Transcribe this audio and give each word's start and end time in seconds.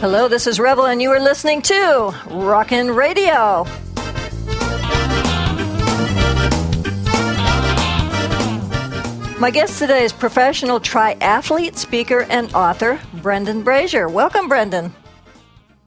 Hello, 0.00 0.28
this 0.28 0.46
is 0.46 0.60
Rebel, 0.60 0.86
and 0.86 1.02
you 1.02 1.10
are 1.10 1.18
listening 1.18 1.60
to 1.62 2.14
Rockin' 2.30 2.88
Radio. 2.92 3.64
My 9.40 9.50
guest 9.52 9.80
today 9.80 10.04
is 10.04 10.12
professional 10.12 10.78
triathlete, 10.78 11.74
speaker, 11.74 12.22
and 12.30 12.54
author 12.54 13.00
Brendan 13.14 13.64
Brazier. 13.64 14.08
Welcome, 14.08 14.48
Brendan. 14.48 14.94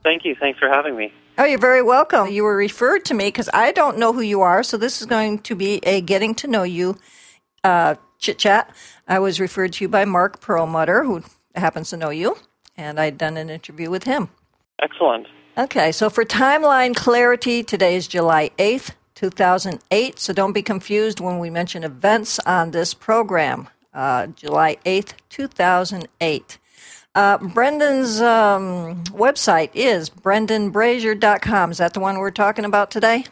Thank 0.03 0.25
you. 0.25 0.35
Thanks 0.37 0.59
for 0.59 0.67
having 0.67 0.97
me. 0.97 1.13
Oh, 1.37 1.45
you're 1.45 1.57
very 1.57 1.81
welcome. 1.81 2.27
You 2.27 2.43
were 2.43 2.57
referred 2.57 3.05
to 3.05 3.13
me 3.13 3.27
because 3.27 3.49
I 3.53 3.71
don't 3.71 3.97
know 3.97 4.11
who 4.11 4.19
you 4.19 4.41
are, 4.41 4.61
so 4.61 4.75
this 4.75 4.99
is 4.99 5.07
going 5.07 5.39
to 5.39 5.55
be 5.55 5.79
a 5.83 6.01
getting 6.01 6.35
to 6.35 6.47
know 6.47 6.63
you 6.63 6.97
uh, 7.63 7.95
chit 8.19 8.37
chat. 8.39 8.75
I 9.07 9.19
was 9.19 9.39
referred 9.39 9.71
to 9.71 9.85
you 9.85 9.87
by 9.87 10.03
Mark 10.03 10.41
Perlmutter, 10.41 11.05
who 11.05 11.23
happens 11.55 11.91
to 11.91 11.97
know 11.97 12.09
you, 12.09 12.35
and 12.81 12.99
I'd 12.99 13.17
done 13.17 13.37
an 13.37 13.49
interview 13.49 13.89
with 13.89 14.03
him. 14.03 14.29
Excellent. 14.81 15.27
Okay, 15.57 15.91
so 15.91 16.09
for 16.09 16.25
timeline 16.25 16.95
clarity, 16.95 17.63
today 17.63 17.95
is 17.95 18.07
July 18.07 18.51
8th, 18.57 18.91
2008. 19.15 20.17
So 20.17 20.33
don't 20.33 20.53
be 20.53 20.61
confused 20.61 21.19
when 21.19 21.39
we 21.39 21.49
mention 21.49 21.83
events 21.83 22.39
on 22.39 22.71
this 22.71 22.93
program. 22.93 23.69
Uh, 23.93 24.27
July 24.27 24.77
8th, 24.85 25.13
2008. 25.29 26.57
Uh, 27.13 27.37
Brendan's 27.37 28.21
um, 28.21 29.03
website 29.05 29.69
is 29.73 30.09
brendanbrazier.com. 30.09 31.71
Is 31.71 31.77
that 31.79 31.93
the 31.93 31.99
one 31.99 32.17
we're 32.17 32.31
talking 32.31 32.63
about 32.63 32.89
today? 32.89 33.25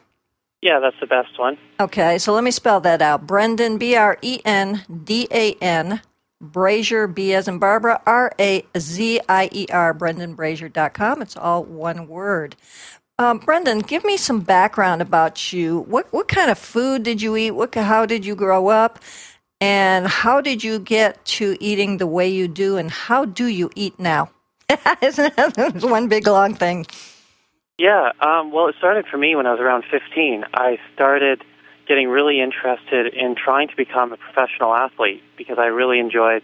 Yeah, 0.62 0.80
that's 0.80 1.00
the 1.00 1.08
best 1.08 1.40
one. 1.40 1.58
Okay, 1.80 2.18
so 2.18 2.34
let 2.34 2.44
me 2.44 2.52
spell 2.52 2.82
that 2.82 3.02
out. 3.02 3.26
Brendan, 3.26 3.78
B 3.78 3.96
R 3.96 4.18
E 4.22 4.42
N 4.44 4.84
D 5.06 5.28
A 5.32 5.54
N, 5.62 6.02
Brazier, 6.42 7.08
B 7.08 7.34
as 7.34 7.48
in 7.48 7.60
Barbara, 7.60 8.02
R 8.06 8.32
A 8.40 8.66
Z 8.78 9.22
I 9.28 9.50
E 9.52 9.68
R, 9.72 9.94
brendanbrazier.com. 9.94 11.22
It's 11.22 11.38
all 11.38 11.64
one 11.64 12.08
word. 12.08 12.56
Um, 13.18 13.40
Brendan, 13.40 13.80
give 13.80 14.06
me 14.06 14.16
some 14.16 14.40
background 14.40 15.02
about 15.02 15.52
you. 15.52 15.80
What 15.82 16.12
what 16.14 16.28
kind 16.28 16.50
of 16.50 16.58
food 16.58 17.04
did 17.04 17.22
you 17.22 17.36
eat? 17.36 17.52
What 17.52 17.76
how 17.76 18.06
did 18.06 18.26
you 18.26 18.36
grow 18.36 18.70
up? 18.70 19.00
And 19.62 20.08
how 20.08 20.40
did 20.40 20.64
you 20.64 20.80
get 20.80 21.24
to 21.26 21.58
eating 21.60 21.98
the 21.98 22.08
way 22.08 22.30
you 22.30 22.48
do? 22.48 22.78
And 22.78 22.90
how 22.90 23.26
do 23.26 23.46
you 23.46 23.70
eat 23.76 24.00
now? 24.00 24.30
It's 25.02 25.84
one 25.84 26.08
big 26.08 26.28
long 26.28 26.56
thing. 26.56 26.86
Yeah, 27.78 28.12
um, 28.20 28.52
well, 28.52 28.68
it 28.68 28.76
started 28.78 29.06
for 29.10 29.18
me 29.18 29.36
when 29.36 29.46
I 29.46 29.52
was 29.52 29.60
around 29.60 29.84
15. 29.90 30.44
I 30.54 30.78
started 30.94 31.44
getting 31.90 32.08
really 32.08 32.40
interested 32.40 33.12
in 33.16 33.36
trying 33.36 33.68
to 33.68 33.76
become 33.76 34.14
a 34.14 34.18
professional 34.18 34.76
athlete 34.76 35.24
because 35.38 35.58
I 35.58 35.66
really 35.66 36.00
enjoyed 36.00 36.44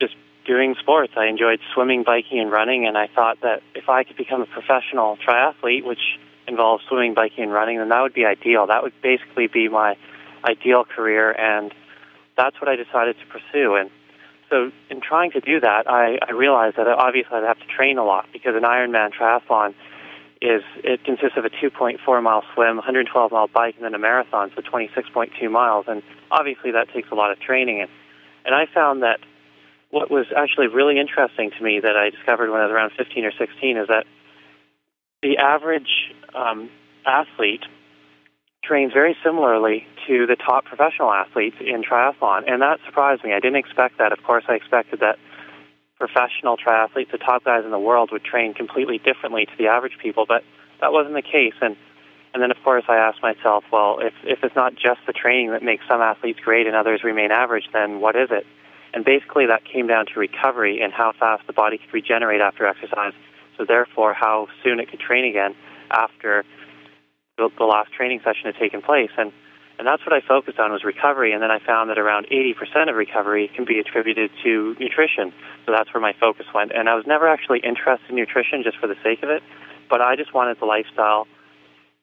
just 0.00 0.14
doing 0.46 0.76
sports. 0.78 1.14
I 1.16 1.26
enjoyed 1.26 1.58
swimming, 1.72 2.04
biking, 2.04 2.38
and 2.38 2.52
running, 2.52 2.86
and 2.86 2.98
I 2.98 3.08
thought 3.08 3.38
that 3.40 3.62
if 3.74 3.88
I 3.88 4.04
could 4.04 4.18
become 4.18 4.42
a 4.42 4.46
professional 4.46 5.16
triathlete, 5.16 5.84
which 5.84 6.18
involves 6.46 6.84
swimming, 6.86 7.14
biking, 7.14 7.44
and 7.44 7.52
running, 7.52 7.78
then 7.78 7.88
that 7.88 8.02
would 8.02 8.12
be 8.12 8.26
ideal. 8.26 8.66
That 8.66 8.82
would 8.82 8.92
basically 9.02 9.46
be 9.46 9.68
my 9.68 9.96
ideal 10.44 10.84
career, 10.84 11.32
and 11.32 11.72
that's 12.36 12.60
what 12.60 12.68
I 12.68 12.76
decided 12.76 13.16
to 13.18 13.26
pursue. 13.26 13.74
And 13.74 13.90
so, 14.50 14.70
in 14.90 15.00
trying 15.00 15.30
to 15.32 15.40
do 15.40 15.60
that, 15.60 15.90
I, 15.90 16.18
I 16.28 16.32
realized 16.32 16.76
that 16.76 16.86
obviously 16.86 17.38
I'd 17.38 17.42
have 17.42 17.58
to 17.58 17.66
train 17.66 17.96
a 17.96 18.04
lot 18.04 18.26
because 18.34 18.54
an 18.54 18.62
Ironman 18.64 19.12
triathlon 19.18 19.74
is 20.46 20.62
it 20.84 21.02
consists 21.04 21.36
of 21.36 21.44
a 21.44 21.50
2.4 21.50 22.22
mile 22.22 22.44
swim, 22.54 22.76
112 22.76 23.32
mile 23.32 23.48
bike, 23.48 23.74
and 23.76 23.84
then 23.84 23.94
a 23.94 23.98
marathon, 23.98 24.52
so 24.54 24.62
26.2 24.62 25.50
miles. 25.50 25.86
And 25.88 26.02
obviously 26.30 26.70
that 26.70 26.88
takes 26.94 27.10
a 27.10 27.14
lot 27.14 27.32
of 27.32 27.40
training. 27.40 27.80
And 27.82 27.90
and 28.44 28.54
I 28.54 28.66
found 28.72 29.02
that 29.02 29.18
what 29.90 30.10
was 30.10 30.26
actually 30.36 30.68
really 30.68 31.00
interesting 31.00 31.50
to 31.58 31.64
me 31.64 31.80
that 31.80 31.96
I 31.96 32.10
discovered 32.10 32.50
when 32.50 32.60
I 32.60 32.66
was 32.66 32.72
around 32.72 32.92
15 32.96 33.24
or 33.24 33.32
16 33.32 33.76
is 33.76 33.88
that 33.88 34.04
the 35.22 35.38
average 35.38 36.14
um, 36.34 36.70
athlete 37.04 37.64
trains 38.62 38.92
very 38.92 39.16
similarly 39.24 39.86
to 40.06 40.26
the 40.26 40.36
top 40.36 40.64
professional 40.64 41.12
athletes 41.12 41.56
in 41.60 41.82
triathlon, 41.82 42.50
and 42.50 42.62
that 42.62 42.78
surprised 42.86 43.24
me. 43.24 43.32
I 43.32 43.40
didn't 43.40 43.56
expect 43.56 43.98
that. 43.98 44.12
Of 44.12 44.22
course, 44.22 44.44
I 44.48 44.54
expected 44.54 45.00
that 45.00 45.18
professional 45.98 46.56
triathletes, 46.56 47.10
the 47.10 47.18
top 47.18 47.44
guys 47.44 47.64
in 47.64 47.70
the 47.70 47.78
world, 47.78 48.10
would 48.12 48.24
train 48.24 48.54
completely 48.54 48.98
differently 48.98 49.46
to 49.46 49.52
the 49.58 49.66
average 49.66 49.96
people, 50.02 50.24
but 50.26 50.42
that 50.80 50.92
wasn't 50.92 51.14
the 51.14 51.22
case. 51.22 51.54
And 51.60 51.76
and 52.34 52.42
then, 52.42 52.50
of 52.50 52.58
course, 52.62 52.84
I 52.86 52.96
asked 52.96 53.22
myself, 53.22 53.64
well, 53.72 53.98
if 54.00 54.12
if 54.24 54.44
it's 54.44 54.54
not 54.54 54.74
just 54.74 55.00
the 55.06 55.14
training 55.14 55.52
that 55.52 55.62
makes 55.62 55.84
some 55.88 56.02
athletes 56.02 56.38
great 56.40 56.66
and 56.66 56.76
others 56.76 57.02
remain 57.02 57.30
average, 57.30 57.64
then 57.72 58.00
what 58.00 58.14
is 58.14 58.28
it? 58.30 58.46
And 58.92 59.04
basically, 59.04 59.46
that 59.46 59.64
came 59.64 59.86
down 59.86 60.04
to 60.12 60.20
recovery 60.20 60.80
and 60.82 60.92
how 60.92 61.12
fast 61.18 61.46
the 61.46 61.54
body 61.54 61.78
could 61.78 61.92
regenerate 61.94 62.40
after 62.42 62.66
exercise. 62.66 63.12
So, 63.56 63.64
therefore, 63.64 64.12
how 64.12 64.48
soon 64.62 64.80
it 64.80 64.90
could 64.90 65.00
train 65.00 65.24
again 65.24 65.54
after 65.90 66.44
the, 67.38 67.48
the 67.56 67.64
last 67.64 67.92
training 67.92 68.20
session 68.20 68.44
had 68.44 68.56
taken 68.56 68.82
place. 68.82 69.10
And 69.16 69.32
and 69.78 69.86
that's 69.86 70.04
what 70.06 70.12
I 70.12 70.20
focused 70.26 70.58
on 70.58 70.72
was 70.72 70.84
recovery. 70.84 71.32
And 71.32 71.42
then 71.42 71.50
I 71.50 71.58
found 71.58 71.90
that 71.90 71.98
around 71.98 72.26
80% 72.32 72.88
of 72.88 72.96
recovery 72.96 73.50
can 73.54 73.64
be 73.64 73.78
attributed 73.78 74.30
to 74.42 74.74
nutrition. 74.80 75.32
So 75.66 75.72
that's 75.72 75.92
where 75.92 76.00
my 76.00 76.14
focus 76.18 76.46
went. 76.54 76.72
And 76.72 76.88
I 76.88 76.94
was 76.94 77.04
never 77.06 77.28
actually 77.28 77.60
interested 77.60 78.08
in 78.10 78.16
nutrition 78.16 78.62
just 78.62 78.78
for 78.78 78.86
the 78.86 78.96
sake 79.02 79.22
of 79.22 79.28
it, 79.28 79.42
but 79.90 80.00
I 80.00 80.16
just 80.16 80.32
wanted 80.32 80.58
the 80.60 80.66
lifestyle 80.66 81.26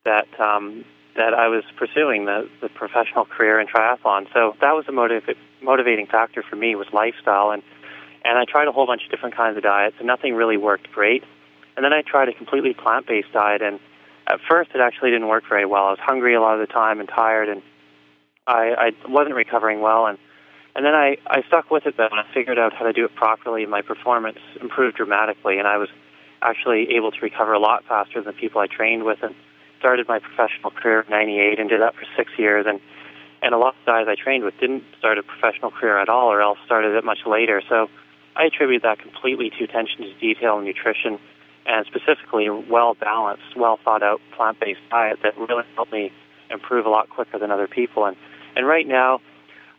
that 0.06 0.28
um, 0.40 0.86
that 1.16 1.34
I 1.34 1.48
was 1.48 1.64
pursuing, 1.78 2.26
the, 2.26 2.50
the 2.62 2.70
professional 2.70 3.26
career 3.26 3.60
in 3.60 3.68
triathlon. 3.68 4.26
So 4.34 4.56
that 4.62 4.74
was 4.74 4.86
the 4.86 4.92
motiv- 4.92 5.38
motivating 5.62 6.08
factor 6.08 6.44
for 6.48 6.56
me 6.56 6.76
was 6.76 6.88
lifestyle. 6.92 7.52
And, 7.52 7.62
and 8.26 8.38
I 8.38 8.46
tried 8.46 8.68
a 8.68 8.72
whole 8.72 8.88
bunch 8.88 9.04
of 9.06 9.12
different 9.12 9.36
kinds 9.36 9.58
of 9.58 9.64
diets, 9.64 9.96
and 10.00 10.08
nothing 10.08 10.34
really 10.34 10.58
worked 10.58 10.92
great. 10.92 11.24
And 11.76 11.86
then 11.86 11.94
I 11.94 12.02
tried 12.02 12.30
a 12.30 12.34
completely 12.34 12.74
plant-based 12.74 13.32
diet, 13.32 13.62
and 13.62 13.80
at 14.28 14.40
first 14.50 14.72
it 14.74 14.82
actually 14.82 15.12
didn't 15.12 15.28
work 15.28 15.44
very 15.48 15.66
well. 15.66 15.86
I 15.86 15.92
was 15.92 16.00
hungry 16.02 16.36
a 16.36 16.42
lot 16.42 16.60
of 16.60 16.68
the 16.68 16.72
time 16.72 17.00
and 17.00 17.10
tired, 17.10 17.50
and 17.50 17.62
I, 18.48 18.92
I 19.06 19.10
wasn't 19.10 19.36
recovering 19.36 19.82
well. 19.82 20.06
And 20.08 20.18
and 20.76 20.86
then 20.86 20.96
I, 20.96 21.18
I 21.28 21.44
stuck 21.48 21.70
with 21.70 21.86
it 21.86 21.98
though, 21.98 22.08
and 22.10 22.20
I 22.20 22.26
figured 22.34 22.58
out 22.58 22.74
how 22.74 22.86
to 22.86 22.94
do 22.94 23.06
it 23.06 23.16
properly, 23.16 23.62
and 23.64 23.72
my 23.72 23.82
performance 23.82 24.40
improved 24.60 24.98
dramatically, 24.98 25.60
and 25.60 25.68
I 25.68 25.78
was 25.78 25.90
actually 26.42 26.96
able 26.96 27.12
to 27.12 27.20
recover 27.22 27.54
a 27.54 27.60
lot 27.60 27.84
faster 27.88 28.22
than 28.22 28.34
the 28.34 28.40
people 28.40 28.60
I 28.60 28.68
trained 28.68 29.04
with, 29.04 29.20
and 29.22 29.36
started 29.80 30.08
my 30.08 30.20
professional 30.20 30.72
career 30.72 31.02
in 31.02 31.10
'98 31.10 31.60
and 31.60 31.70
did 31.70 31.82
that 31.82 31.96
for 31.96 32.06
six 32.18 32.32
years, 32.38 32.66
and 32.68 32.80
and 33.42 33.54
a 33.54 33.58
lot 33.58 33.76
of 33.80 33.86
guys 33.86 34.08
I 34.08 34.16
trained 34.16 34.46
with 34.46 34.58
didn't 34.60 34.84
start 34.98 35.18
a 35.18 35.24
professional 35.24 35.70
career 35.70 35.98
at 35.98 36.10
all, 36.10 36.32
or 36.32 36.42
else 36.42 36.58
started 36.66 36.96
it 36.96 37.04
much 37.04 37.20
later. 37.26 37.62
So 37.68 37.90
I 38.36 38.46
attribute 38.46 38.82
that 38.84 39.00
completely 39.00 39.52
to 39.52 39.64
attention 39.64 40.02
to 40.02 40.14
detail 40.16 40.58
and 40.58 40.66
nutrition, 40.66 41.20
and 41.66 41.86
specifically 41.86 42.50
well 42.50 42.96
balanced, 42.96 43.56
well 43.56 43.80
thought 43.84 44.04
out 44.04 44.20
plant 44.36 44.60
based 44.60 44.82
diet 44.90 45.20
that 45.24 45.38
really 45.38 45.64
helped 45.76 45.92
me 45.92 46.12
improve 46.50 46.86
a 46.86 46.90
lot 46.90 47.10
quicker 47.10 47.40
than 47.40 47.52
other 47.52 47.68
people. 47.68 48.06
And 48.06 48.18
and 48.56 48.68
right 48.68 48.88
now, 48.88 49.20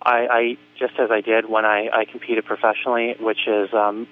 I, 0.03 0.27
I 0.31 0.57
just 0.79 0.99
as 0.99 1.11
I 1.11 1.21
did 1.21 1.49
when 1.49 1.65
I, 1.65 1.89
I 1.93 2.05
competed 2.05 2.45
professionally, 2.45 3.15
which 3.21 3.47
is 3.47 3.73
um, 3.73 4.09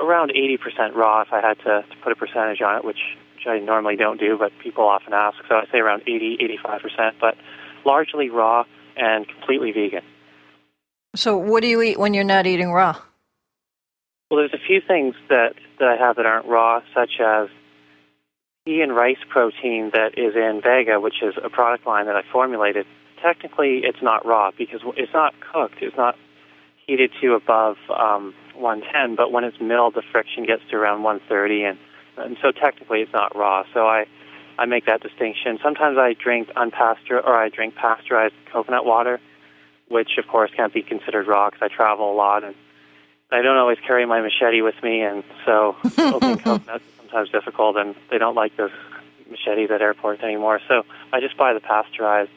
around 0.00 0.32
80% 0.32 0.94
raw. 0.94 1.22
If 1.22 1.32
I 1.32 1.40
had 1.40 1.58
to, 1.58 1.82
to 1.82 1.96
put 2.02 2.12
a 2.12 2.16
percentage 2.16 2.60
on 2.62 2.76
it, 2.76 2.84
which 2.84 3.00
which 3.34 3.46
I 3.46 3.58
normally 3.58 3.96
don't 3.96 4.18
do, 4.18 4.36
but 4.38 4.52
people 4.62 4.84
often 4.84 5.12
ask, 5.12 5.36
so 5.48 5.56
I 5.56 5.64
say 5.70 5.78
around 5.78 6.02
80, 6.02 6.38
85%, 6.64 7.12
but 7.20 7.36
largely 7.84 8.30
raw 8.30 8.64
and 8.96 9.26
completely 9.28 9.72
vegan. 9.72 10.02
So, 11.14 11.36
what 11.36 11.62
do 11.62 11.68
you 11.68 11.82
eat 11.82 11.98
when 11.98 12.14
you're 12.14 12.24
not 12.24 12.46
eating 12.46 12.72
raw? 12.72 12.96
Well, 14.30 14.40
there's 14.40 14.54
a 14.54 14.66
few 14.66 14.80
things 14.80 15.14
that, 15.28 15.54
that 15.78 15.88
I 15.88 15.96
have 15.96 16.16
that 16.16 16.26
aren't 16.26 16.46
raw, 16.46 16.80
such 16.94 17.20
as 17.20 17.48
pea 18.64 18.80
and 18.80 18.94
rice 18.94 19.18
protein 19.28 19.90
that 19.92 20.16
is 20.16 20.34
in 20.34 20.60
Vega, 20.62 20.98
which 20.98 21.22
is 21.22 21.34
a 21.42 21.50
product 21.50 21.86
line 21.86 22.06
that 22.06 22.16
I 22.16 22.22
formulated. 22.32 22.86
Technically, 23.22 23.82
it's 23.84 24.02
not 24.02 24.24
raw 24.24 24.50
because 24.56 24.80
it's 24.96 25.12
not 25.12 25.34
cooked. 25.52 25.82
It's 25.82 25.96
not 25.96 26.16
heated 26.86 27.10
to 27.20 27.34
above 27.34 27.76
um, 27.90 28.34
110, 28.54 29.16
but 29.16 29.32
when 29.32 29.44
it's 29.44 29.60
milled, 29.60 29.94
the 29.94 30.02
friction 30.10 30.44
gets 30.44 30.62
to 30.70 30.76
around 30.76 31.02
130, 31.02 31.64
and, 31.64 31.78
and 32.16 32.36
so 32.42 32.50
technically 32.50 33.00
it's 33.00 33.12
not 33.12 33.36
raw. 33.36 33.64
So 33.72 33.86
I, 33.86 34.06
I 34.58 34.66
make 34.66 34.86
that 34.86 35.02
distinction. 35.02 35.58
Sometimes 35.62 35.98
I 35.98 36.14
drink 36.14 36.48
unpasteurized 36.56 37.24
or 37.24 37.36
I 37.36 37.48
drink 37.48 37.74
pasteurized 37.74 38.34
coconut 38.52 38.84
water, 38.84 39.20
which 39.88 40.12
of 40.18 40.26
course 40.28 40.50
can't 40.56 40.72
be 40.72 40.82
considered 40.82 41.26
raw 41.26 41.50
because 41.50 41.68
I 41.70 41.74
travel 41.74 42.12
a 42.12 42.16
lot 42.16 42.44
and 42.44 42.54
I 43.34 43.42
don't 43.42 43.56
always 43.56 43.78
carry 43.84 44.06
my 44.06 44.20
machete 44.20 44.62
with 44.62 44.80
me, 44.82 45.02
and 45.02 45.24
so 45.44 45.76
opening 45.98 46.38
coconuts 46.38 46.84
is 46.84 46.92
sometimes 46.98 47.30
difficult, 47.30 47.76
and 47.76 47.96
they 48.10 48.18
don't 48.18 48.36
like 48.36 48.56
those 48.56 48.70
machetes 49.28 49.70
at 49.72 49.82
airports 49.82 50.22
anymore. 50.22 50.60
So 50.68 50.84
I 51.12 51.20
just 51.20 51.36
buy 51.36 51.52
the 51.52 51.60
pasteurized 51.60 52.30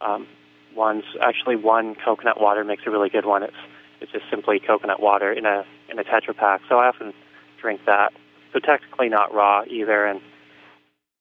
um, 0.00 0.26
ones. 0.74 1.04
Actually, 1.20 1.56
one 1.56 1.94
coconut 1.94 2.40
water 2.40 2.64
makes 2.64 2.84
a 2.86 2.90
really 2.90 3.10
good 3.10 3.26
one. 3.26 3.42
It's 3.42 3.56
it's 4.00 4.12
just 4.12 4.24
simply 4.30 4.60
coconut 4.60 5.00
water 5.00 5.30
in 5.30 5.44
a 5.44 5.66
in 5.90 5.98
a 5.98 6.04
Tetra 6.04 6.34
Pak. 6.34 6.62
So 6.70 6.78
I 6.78 6.88
often 6.88 7.12
drink 7.60 7.82
that. 7.84 8.14
So 8.54 8.60
technically 8.60 9.10
not 9.10 9.34
raw 9.34 9.64
either, 9.68 10.06
and 10.06 10.22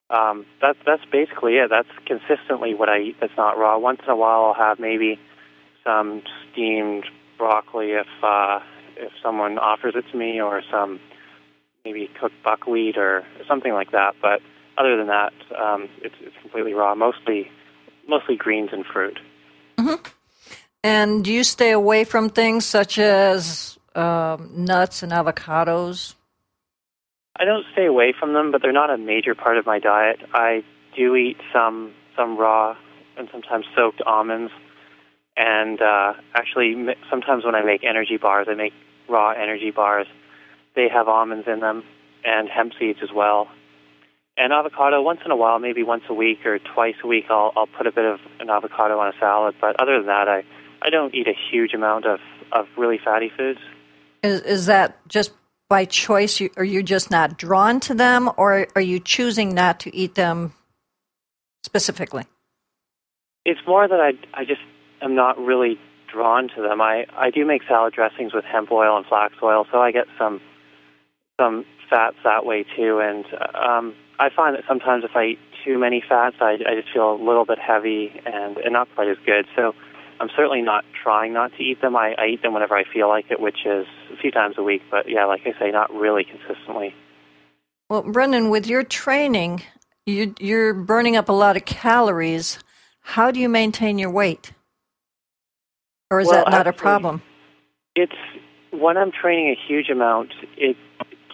um, 0.09 0.45
that's 0.61 0.79
that's 0.85 1.03
basically 1.11 1.57
it. 1.57 1.69
That's 1.69 1.89
consistently 2.05 2.73
what 2.73 2.87
I 2.87 2.99
eat. 2.99 3.17
That's 3.19 3.35
not 3.35 3.57
raw. 3.57 3.77
Once 3.77 3.99
in 4.05 4.09
a 4.09 4.15
while, 4.15 4.45
I'll 4.45 4.53
have 4.53 4.79
maybe 4.79 5.19
some 5.83 6.21
steamed 6.51 7.05
broccoli 7.37 7.91
if 7.91 8.07
uh, 8.23 8.59
if 8.99 9.11
someone 9.23 9.57
offers 9.57 9.95
it 9.95 10.05
to 10.11 10.17
me, 10.17 10.41
or 10.41 10.61
some 10.69 10.99
maybe 11.85 12.09
cooked 12.19 12.35
buckwheat 12.43 12.97
or 12.97 13.23
something 13.47 13.73
like 13.73 13.91
that. 13.91 14.15
But 14.21 14.41
other 14.77 14.97
than 14.97 15.07
that, 15.07 15.33
um, 15.59 15.89
it's, 16.01 16.15
it's 16.21 16.35
completely 16.41 16.73
raw. 16.73 16.93
Mostly, 16.95 17.49
mostly 18.07 18.35
greens 18.35 18.69
and 18.71 18.85
fruit. 18.85 19.19
Mm-hmm. 19.77 20.05
And 20.83 21.23
do 21.23 21.33
you 21.33 21.43
stay 21.43 21.71
away 21.71 22.03
from 22.03 22.29
things 22.29 22.65
such 22.65 22.97
as 22.97 23.77
um, 23.95 24.51
nuts 24.53 25.03
and 25.03 25.11
avocados? 25.11 26.15
I 27.35 27.45
don't 27.45 27.65
stay 27.73 27.85
away 27.85 28.13
from 28.17 28.33
them, 28.33 28.51
but 28.51 28.61
they're 28.61 28.71
not 28.71 28.89
a 28.89 28.97
major 28.97 29.35
part 29.35 29.57
of 29.57 29.65
my 29.65 29.79
diet. 29.79 30.19
I 30.33 30.63
do 30.95 31.15
eat 31.15 31.37
some 31.53 31.93
some 32.15 32.37
raw 32.37 32.75
and 33.17 33.29
sometimes 33.31 33.65
soaked 33.75 34.01
almonds, 34.05 34.51
and 35.37 35.81
uh, 35.81 36.13
actually 36.35 36.75
sometimes 37.09 37.45
when 37.45 37.55
I 37.55 37.63
make 37.63 37.83
energy 37.83 38.17
bars, 38.17 38.47
I 38.49 38.55
make 38.55 38.73
raw 39.09 39.31
energy 39.31 39.71
bars. 39.71 40.07
They 40.75 40.87
have 40.89 41.07
almonds 41.07 41.47
in 41.47 41.59
them 41.59 41.83
and 42.23 42.49
hemp 42.49 42.73
seeds 42.79 42.99
as 43.01 43.09
well. 43.13 43.47
And 44.37 44.53
avocado 44.53 45.01
once 45.01 45.19
in 45.25 45.31
a 45.31 45.35
while, 45.35 45.59
maybe 45.59 45.83
once 45.83 46.03
a 46.09 46.13
week 46.13 46.45
or 46.45 46.59
twice 46.59 46.95
a 47.03 47.07
week, 47.07 47.25
I'll 47.29 47.51
I'll 47.57 47.67
put 47.67 47.87
a 47.87 47.91
bit 47.91 48.05
of 48.05 48.19
an 48.39 48.49
avocado 48.49 48.97
on 48.99 49.09
a 49.09 49.17
salad. 49.19 49.55
But 49.59 49.79
other 49.81 49.97
than 49.97 50.07
that, 50.07 50.29
I 50.29 50.43
I 50.81 50.89
don't 50.89 51.13
eat 51.13 51.27
a 51.27 51.33
huge 51.51 51.73
amount 51.73 52.05
of 52.05 52.19
of 52.51 52.67
really 52.77 52.99
fatty 53.03 53.31
foods. 53.35 53.59
Is 54.23 54.41
is 54.41 54.65
that 54.67 55.05
just 55.07 55.31
by 55.67 55.83
choice? 55.85 56.39
You, 56.39 56.49
are 56.55 56.63
you 56.63 56.83
just 56.83 57.11
not 57.11 57.37
drawn 57.37 57.81
to 57.81 57.93
them, 57.93 58.29
or 58.37 58.67
are 58.75 58.81
you 58.81 58.99
choosing 58.99 59.53
not 59.53 59.81
to 59.81 59.95
eat 59.95 60.15
them 60.15 60.53
specifically? 61.63 62.23
It's 63.45 63.59
more 63.67 63.87
that 63.87 63.99
I 63.99 64.13
I 64.33 64.45
just 64.45 64.61
am 65.01 65.15
not 65.15 65.37
really 65.37 65.77
drawn 66.11 66.49
to 66.55 66.61
them. 66.61 66.81
I 66.81 67.05
I 67.15 67.29
do 67.29 67.45
make 67.45 67.63
salad 67.67 67.93
dressings 67.93 68.33
with 68.33 68.45
hemp 68.45 68.71
oil 68.71 68.97
and 68.97 69.05
flax 69.05 69.35
oil, 69.41 69.65
so 69.71 69.79
I 69.79 69.91
get 69.91 70.07
some 70.17 70.41
some 71.39 71.65
fats 71.89 72.17
that 72.23 72.45
way 72.45 72.65
too. 72.75 72.99
And 72.99 73.25
um, 73.55 73.95
I 74.19 74.29
find 74.29 74.55
that 74.55 74.63
sometimes 74.67 75.03
if 75.03 75.15
I 75.15 75.25
eat 75.25 75.39
too 75.65 75.77
many 75.77 76.03
fats, 76.07 76.37
I 76.39 76.57
I 76.67 76.75
just 76.75 76.93
feel 76.93 77.13
a 77.13 77.19
little 77.21 77.45
bit 77.45 77.59
heavy 77.59 78.21
and 78.25 78.57
and 78.57 78.73
not 78.73 78.87
quite 78.95 79.07
as 79.07 79.17
good. 79.25 79.45
So 79.55 79.73
I'm 80.19 80.29
certainly 80.35 80.61
not 80.61 80.83
trying 81.01 81.33
not 81.33 81.51
to 81.57 81.63
eat 81.63 81.81
them. 81.81 81.95
I, 81.95 82.13
I 82.17 82.25
eat 82.27 82.41
them 82.41 82.53
whenever 82.53 82.75
I 82.75 82.83
feel 82.83 83.07
like 83.07 83.31
it, 83.31 83.39
which 83.39 83.65
is 83.65 83.85
a 84.11 84.17
few 84.17 84.31
times 84.31 84.55
a 84.57 84.63
week. 84.63 84.81
But 84.91 85.09
yeah, 85.09 85.25
like 85.25 85.41
I 85.45 85.57
say, 85.59 85.71
not 85.71 85.93
really 85.93 86.25
consistently. 86.25 86.93
Well, 87.89 88.03
Brendan, 88.03 88.49
with 88.49 88.67
your 88.67 88.83
training, 88.83 89.63
you, 90.05 90.35
you're 90.39 90.73
burning 90.73 91.15
up 91.15 91.29
a 91.29 91.33
lot 91.33 91.55
of 91.55 91.65
calories. 91.65 92.59
How 93.01 93.31
do 93.31 93.39
you 93.39 93.49
maintain 93.49 93.97
your 93.97 94.11
weight? 94.11 94.51
Or 96.11 96.19
is 96.19 96.27
well, 96.27 96.43
that 96.45 96.51
not 96.51 96.67
actually, 96.67 96.79
a 96.79 96.81
problem? 96.81 97.21
It's 97.95 98.15
when 98.71 98.97
I'm 98.97 99.11
training 99.11 99.49
a 99.49 99.67
huge 99.67 99.89
amount, 99.89 100.33
it 100.57 100.75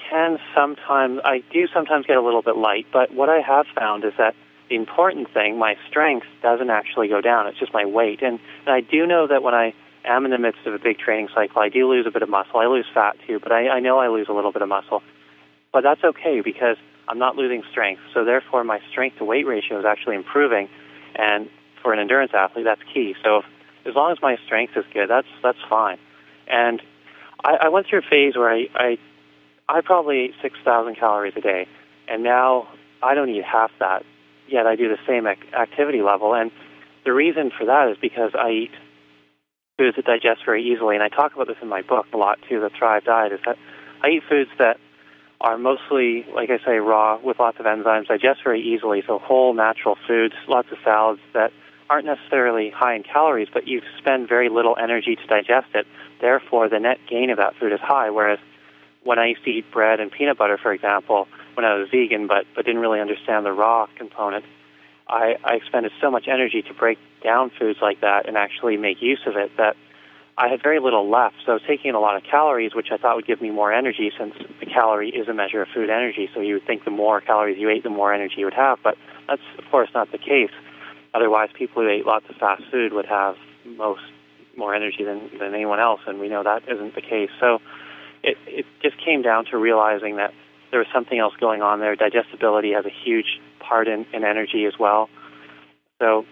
can 0.09 0.37
sometimes, 0.53 1.19
I 1.23 1.43
do 1.51 1.67
sometimes 1.73 2.05
get 2.05 2.17
a 2.17 2.21
little 2.21 2.41
bit 2.41 2.57
light, 2.57 2.85
but 2.91 3.13
what 3.13 3.29
I 3.29 3.39
have 3.39 3.65
found 3.73 4.03
is 4.03 4.13
that 4.17 4.35
the 4.69 4.75
important 4.75 5.31
thing, 5.33 5.57
my 5.57 5.75
strength 5.87 6.25
doesn't 6.41 6.69
actually 6.69 7.07
go 7.07 7.21
down. 7.21 7.47
It's 7.47 7.59
just 7.59 7.73
my 7.73 7.85
weight. 7.85 8.21
And, 8.21 8.39
and 8.65 8.73
I 8.73 8.81
do 8.81 9.05
know 9.05 9.27
that 9.27 9.43
when 9.43 9.53
I 9.53 9.73
am 10.03 10.25
in 10.25 10.31
the 10.31 10.37
midst 10.37 10.65
of 10.65 10.73
a 10.73 10.79
big 10.79 10.97
training 10.97 11.29
cycle, 11.33 11.61
I 11.61 11.69
do 11.69 11.87
lose 11.87 12.05
a 12.07 12.11
bit 12.11 12.23
of 12.23 12.29
muscle. 12.29 12.59
I 12.59 12.65
lose 12.65 12.85
fat 12.93 13.15
too, 13.27 13.39
but 13.39 13.51
I, 13.51 13.69
I 13.69 13.79
know 13.79 13.99
I 13.99 14.07
lose 14.07 14.27
a 14.29 14.33
little 14.33 14.51
bit 14.51 14.61
of 14.61 14.69
muscle. 14.69 15.01
But 15.71 15.81
that's 15.81 16.03
okay 16.03 16.41
because 16.41 16.77
I'm 17.07 17.19
not 17.19 17.35
losing 17.35 17.63
strength. 17.69 18.01
So 18.13 18.25
therefore, 18.25 18.63
my 18.63 18.79
strength 18.89 19.17
to 19.19 19.25
weight 19.25 19.45
ratio 19.45 19.79
is 19.79 19.85
actually 19.85 20.15
improving. 20.15 20.67
And 21.15 21.49
for 21.81 21.93
an 21.93 21.99
endurance 21.99 22.31
athlete, 22.33 22.65
that's 22.65 22.81
key. 22.93 23.15
So 23.23 23.39
if, 23.39 23.45
as 23.85 23.95
long 23.95 24.11
as 24.11 24.17
my 24.21 24.37
strength 24.45 24.73
is 24.75 24.85
good, 24.93 25.09
that's 25.09 25.27
that's 25.43 25.57
fine. 25.69 25.97
And 26.47 26.81
I, 27.43 27.57
I 27.63 27.69
went 27.69 27.87
through 27.87 27.99
a 27.99 28.09
phase 28.09 28.35
where 28.35 28.49
I 28.49 28.67
I, 28.75 28.97
I 29.67 29.81
probably 29.81 30.19
ate 30.19 30.33
six 30.41 30.57
thousand 30.63 30.95
calories 30.95 31.33
a 31.35 31.41
day, 31.41 31.67
and 32.07 32.23
now 32.23 32.67
I 33.01 33.15
don't 33.15 33.29
eat 33.29 33.43
half 33.43 33.71
that 33.79 34.03
yet 34.47 34.67
I 34.67 34.75
do 34.75 34.87
the 34.87 34.97
same 35.07 35.27
ac- 35.27 35.53
activity 35.53 36.01
level. 36.01 36.33
And 36.33 36.51
the 37.03 37.13
reason 37.13 37.51
for 37.57 37.65
that 37.65 37.89
is 37.89 37.97
because 38.01 38.31
I 38.37 38.49
eat 38.51 38.71
foods 39.77 39.95
that 39.95 40.05
digest 40.05 40.45
very 40.45 40.63
easily. 40.63 40.95
And 40.95 41.03
I 41.03 41.09
talk 41.09 41.33
about 41.33 41.47
this 41.47 41.57
in 41.61 41.67
my 41.67 41.81
book 41.81 42.05
a 42.13 42.17
lot 42.17 42.39
too, 42.47 42.59
The 42.59 42.69
Thrive 42.69 43.03
Diet, 43.03 43.31
is 43.33 43.39
that 43.45 43.57
I 44.03 44.09
eat 44.09 44.23
foods 44.29 44.49
that 44.59 44.77
are 45.41 45.57
mostly, 45.57 46.25
like 46.33 46.49
I 46.49 46.63
say, 46.65 46.77
raw 46.77 47.19
with 47.21 47.39
lots 47.39 47.59
of 47.59 47.65
enzymes, 47.65 48.07
digest 48.07 48.41
very 48.43 48.61
easily. 48.61 49.03
So 49.05 49.19
whole 49.19 49.53
natural 49.53 49.97
foods, 50.07 50.33
lots 50.47 50.69
of 50.71 50.77
salads 50.83 51.21
that 51.33 51.51
aren't 51.89 52.05
necessarily 52.05 52.69
high 52.69 52.95
in 52.95 53.03
calories, 53.03 53.47
but 53.53 53.67
you 53.67 53.81
spend 53.97 54.27
very 54.27 54.49
little 54.49 54.75
energy 54.81 55.15
to 55.15 55.27
digest 55.27 55.67
it. 55.73 55.85
Therefore, 56.19 56.69
the 56.69 56.79
net 56.79 56.97
gain 57.09 57.29
of 57.29 57.37
that 57.37 57.55
food 57.55 57.71
is 57.71 57.79
high. 57.79 58.09
Whereas 58.09 58.39
when 59.03 59.19
I 59.19 59.27
used 59.27 59.43
to 59.43 59.51
eat 59.51 59.71
bread 59.71 59.99
and 59.99 60.11
peanut 60.11 60.37
butter, 60.37 60.57
for 60.57 60.73
example, 60.73 61.27
when 61.53 61.65
I 61.65 61.75
was 61.75 61.89
vegan, 61.89 62.27
but 62.27 62.45
but 62.55 62.65
didn't 62.65 62.81
really 62.81 62.99
understand 62.99 63.45
the 63.45 63.51
raw 63.51 63.87
component. 63.97 64.45
I, 65.07 65.35
I 65.43 65.53
expended 65.53 65.91
so 66.01 66.09
much 66.09 66.27
energy 66.27 66.63
to 66.63 66.73
break 66.73 66.97
down 67.23 67.51
foods 67.59 67.79
like 67.81 68.01
that 68.01 68.27
and 68.27 68.37
actually 68.37 68.75
make 68.77 69.01
use 69.01 69.21
of 69.27 69.35
it 69.35 69.51
that 69.57 69.75
I 70.37 70.49
had 70.49 70.61
very 70.61 70.79
little 70.79 71.09
left. 71.09 71.35
So 71.45 71.51
I 71.51 71.55
was 71.55 71.63
taking 71.67 71.89
in 71.89 71.95
a 71.95 71.99
lot 71.99 72.17
of 72.17 72.23
calories, 72.23 72.73
which 72.73 72.87
I 72.91 72.97
thought 72.97 73.15
would 73.15 73.27
give 73.27 73.41
me 73.41 73.51
more 73.51 73.71
energy 73.71 74.11
since 74.17 74.33
the 74.59 74.65
calorie 74.65 75.09
is 75.09 75.27
a 75.27 75.33
measure 75.33 75.61
of 75.61 75.69
food 75.73 75.89
energy. 75.89 76.29
So 76.33 76.41
you 76.41 76.55
would 76.55 76.65
think 76.65 76.83
the 76.83 76.91
more 76.91 77.21
calories 77.21 77.57
you 77.57 77.69
ate, 77.69 77.83
the 77.83 77.89
more 77.89 78.13
energy 78.13 78.35
you 78.37 78.45
would 78.45 78.55
have. 78.55 78.79
But 78.83 78.97
that's, 79.27 79.41
of 79.57 79.65
course, 79.71 79.89
not 79.93 80.11
the 80.11 80.17
case. 80.17 80.51
Otherwise, 81.15 81.49
people 81.57 81.81
who 81.81 81.89
ate 81.89 82.05
lots 82.05 82.25
of 82.29 82.35
fast 82.35 82.63
food 82.69 82.91
would 82.91 83.05
have 83.05 83.35
most 83.65 84.01
more 84.57 84.75
energy 84.75 85.03
than, 85.03 85.29
than 85.39 85.53
anyone 85.53 85.79
else, 85.79 86.01
and 86.05 86.19
we 86.19 86.27
know 86.27 86.43
that 86.43 86.63
isn't 86.67 86.93
the 86.93 87.01
case. 87.01 87.29
So 87.39 87.59
it, 88.21 88.37
it 88.45 88.65
just 88.81 88.97
came 89.03 89.21
down 89.21 89.45
to 89.51 89.57
realizing 89.57 90.17
that 90.17 90.33
there 90.71 90.79
was 90.79 90.87
something 90.93 91.17
else 91.17 91.33
going 91.39 91.61
on 91.61 91.79
there. 91.79 91.95
Digestibility 91.95 92.73
has 92.73 92.85
a 92.85 92.91
huge 93.05 93.39
part 93.59 93.87
in, 93.87 94.05
in 94.13 94.25
energy 94.25 94.65
as 94.65 94.73
well. 94.77 95.09
So 96.01 96.25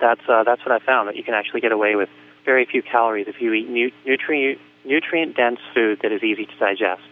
that's 0.00 0.20
uh, 0.28 0.42
that's 0.44 0.64
what 0.66 0.72
I 0.72 0.84
found 0.84 1.08
that 1.08 1.16
you 1.16 1.22
can 1.22 1.34
actually 1.34 1.60
get 1.60 1.70
away 1.70 1.94
with 1.94 2.08
very 2.44 2.66
few 2.66 2.82
calories 2.82 3.26
if 3.28 3.36
you 3.40 3.52
eat 3.52 3.68
nu- 3.68 3.92
nutrient 4.04 4.58
nutrient 4.84 5.36
dense 5.36 5.60
food 5.74 6.00
that 6.02 6.10
is 6.10 6.22
easy 6.24 6.46
to 6.46 6.56
digest. 6.58 7.02